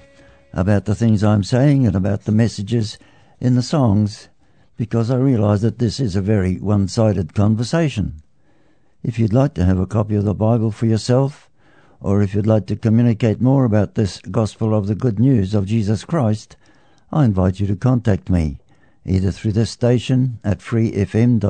about 0.53 0.85
the 0.85 0.95
things 0.95 1.23
I'm 1.23 1.45
saying 1.45 1.87
and 1.87 1.97
about 1.97 2.25
the 2.25 2.33
messages 2.33 2.99
in 3.41 3.55
the 3.55 3.63
songs 3.63 4.29
because 4.77 5.11
I 5.11 5.17
realize 5.17 5.63
that 5.63 5.79
this 5.79 6.01
is 6.01 6.17
a 6.17 6.21
very 6.21 6.57
one 6.57 6.89
sided 6.89 7.35
conversation. 7.35 8.23
If 9.03 9.19
you'd 9.19 9.33
like 9.33 9.55
to 9.55 9.65
have 9.65 9.79
a 9.79 9.87
copy 9.87 10.15
of 10.15 10.25
the 10.25 10.35
Bible 10.35 10.71
for 10.71 10.85
yourself, 10.87 11.49
or 12.01 12.23
if 12.23 12.35
you'd 12.35 12.47
like 12.47 12.67
to 12.67 12.77
communicate 12.77 13.41
more 13.41 13.65
about 13.65 13.95
this 13.95 14.21
gospel 14.21 14.75
of 14.75 14.87
the 14.87 14.95
good 14.95 15.19
news 15.19 15.55
of 15.55 15.67
Jesus 15.67 16.05
Christ, 16.05 16.57
I 17.13 17.25
invite 17.25 17.61
you 17.61 17.67
to 17.69 17.77
contact 17.77 18.29
me 18.31 18.59
either 19.05 19.31
through 19.31 19.53
this 19.53 19.71
station 19.71 20.41
at 20.45 20.59
freefm.org.nz 20.61 21.41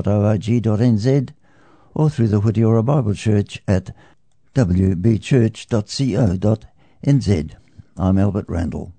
or 1.95 2.11
through 2.11 2.29
the 2.29 2.41
Whitiora 2.41 2.85
Bible 2.85 3.15
Church 3.15 3.63
at 3.69 3.95
wbchurch.co.nz. 4.55 6.72
I'm 7.96 8.16
Albert 8.16 8.46
Randall. 8.48 8.92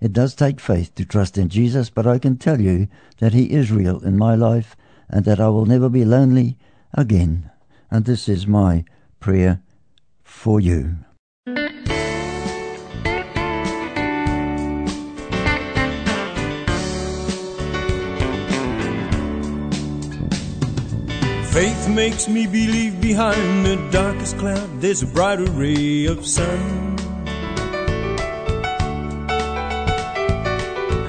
It 0.00 0.12
does 0.12 0.34
take 0.34 0.60
faith 0.60 0.94
to 0.94 1.04
trust 1.04 1.36
in 1.36 1.48
Jesus, 1.48 1.90
but 1.90 2.06
I 2.06 2.18
can 2.18 2.36
tell 2.38 2.60
you 2.60 2.88
that 3.18 3.34
He 3.34 3.52
is 3.52 3.70
real 3.70 4.00
in 4.00 4.16
my 4.16 4.34
life 4.34 4.76
and 5.08 5.24
that 5.24 5.40
I 5.40 5.48
will 5.48 5.66
never 5.66 5.88
be 5.88 6.04
lonely 6.04 6.56
again. 6.94 7.50
And 7.90 8.04
this 8.04 8.28
is 8.28 8.46
my 8.46 8.84
prayer 9.20 9.60
for 10.22 10.60
you. 10.60 10.96
Faith 21.52 21.88
makes 21.88 22.28
me 22.28 22.46
believe 22.46 23.00
behind 23.00 23.66
the 23.66 23.88
darkest 23.90 24.38
cloud 24.38 24.80
there's 24.80 25.02
a 25.02 25.06
brighter 25.06 25.50
ray 25.50 26.06
of 26.06 26.24
sun. 26.24 26.87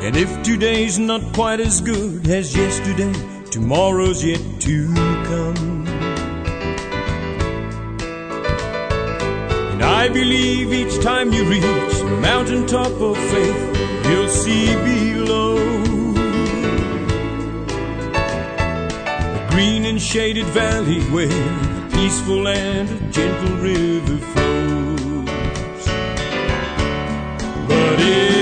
And 0.09 0.17
if 0.17 0.41
today's 0.41 0.97
not 0.97 1.21
quite 1.33 1.59
as 1.59 1.81
good 1.81 2.27
as 2.27 2.55
yesterday, 2.57 3.13
tomorrow's 3.51 4.23
yet 4.23 4.41
to 4.61 4.87
come. 4.95 5.85
And 9.71 9.83
I 9.83 10.09
believe 10.09 10.73
each 10.73 10.99
time 11.03 11.31
you 11.31 11.43
reach 11.45 11.63
the 11.99 12.17
mountaintop 12.21 12.91
of 12.99 13.17
faith, 13.17 14.09
you'll 14.09 14.29
see 14.29 14.73
below 14.77 15.57
a 19.37 19.47
green 19.51 19.85
and 19.85 20.01
shaded 20.01 20.47
valley 20.47 21.01
where 21.11 21.27
a 21.27 21.89
peaceful 21.91 22.47
and 22.47 22.89
a 22.89 22.99
gentle 23.11 23.57
river 23.57 24.17
flows. 24.33 25.85
But 27.67 27.99
it 27.99 28.38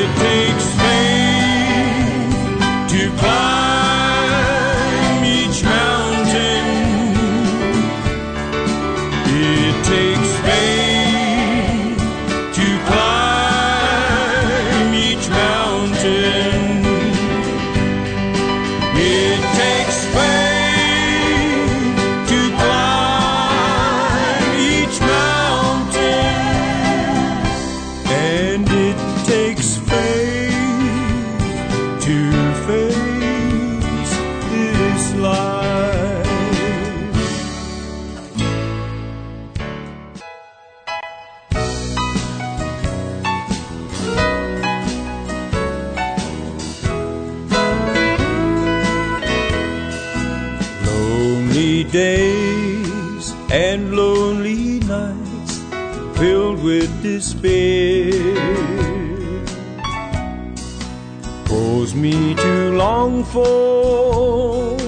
cause 61.68 61.94
me 61.94 62.34
to 62.34 62.72
long 62.78 63.26
for 63.26 64.80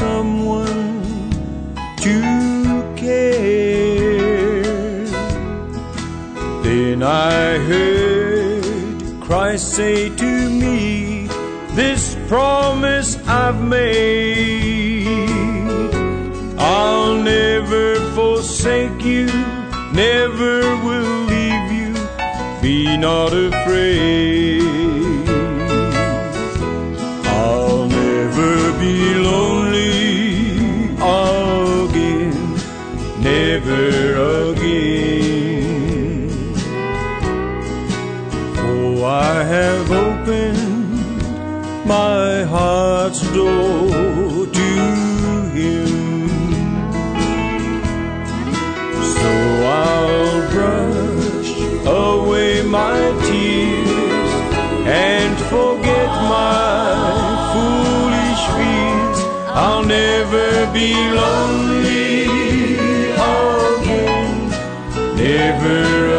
someone 0.00 0.92
to 2.04 2.18
care. 2.94 4.20
Then 6.66 7.02
I 7.02 7.56
heard 7.70 9.22
Christ 9.26 9.66
say 9.78 10.14
to 10.22 10.32
me, 10.62 11.26
This 11.80 12.02
promise 12.28 13.10
I've 13.26 13.62
made. 13.62 15.06
I'll 16.58 17.14
never 17.16 17.86
forsake 18.16 19.00
you, 19.14 19.26
never 20.04 20.54
will 20.86 21.14
leave 21.32 21.68
you. 21.80 21.92
Be 22.60 22.98
not 22.98 23.32
afraid. 23.32 24.39
Have 39.60 39.90
opened 39.90 41.06
my 41.86 42.44
heart's 42.44 43.20
door 43.34 44.46
to 44.58 44.70
Him. 45.56 46.28
So 49.18 49.32
I'll 49.84 50.40
brush 50.54 51.52
away 51.86 52.62
my 52.62 53.00
tears 53.26 54.30
and 54.86 55.32
forget 55.52 56.10
my 56.36 56.88
foolish 57.52 58.42
fears. 58.56 59.18
I'll 59.62 59.84
never 59.84 60.48
be 60.72 60.90
lonely 61.20 62.24
again, 63.76 64.48
never 65.16 66.09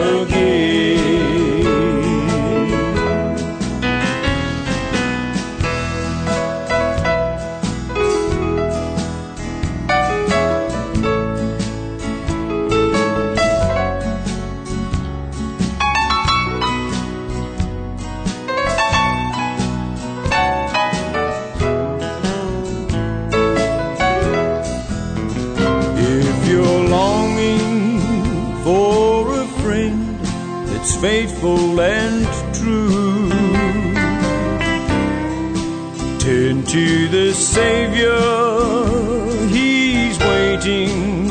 waiting 40.61 41.27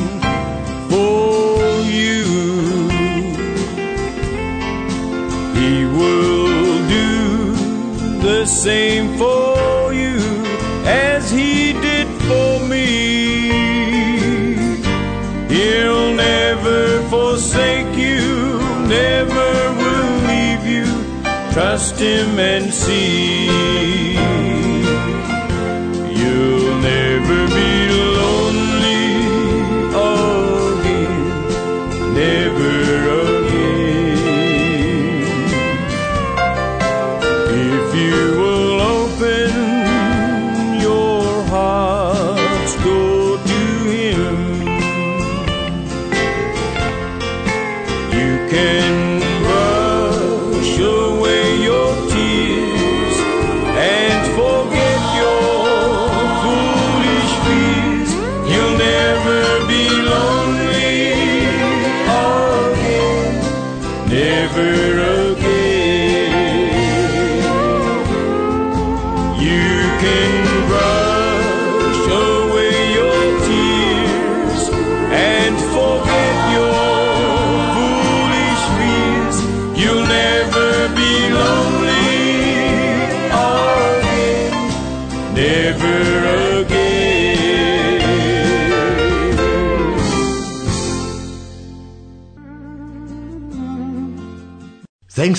for 0.88 1.82
you. 1.82 2.24
He 5.54 5.84
will 5.84 6.88
do 6.88 7.52
the 8.22 8.46
same 8.46 9.16
for 9.18 9.92
you 9.92 10.18
as 10.84 11.30
He 11.30 11.74
did 11.74 12.08
for 12.22 12.66
me. 12.66 13.48
He'll 15.48 16.14
never 16.14 17.00
forsake 17.08 17.96
you, 17.96 18.58
never 18.88 19.50
will 19.80 20.12
leave 20.26 20.66
you. 20.66 21.52
Trust 21.52 22.00
Him 22.00 22.38
and 22.38 22.72
see. 22.72 23.89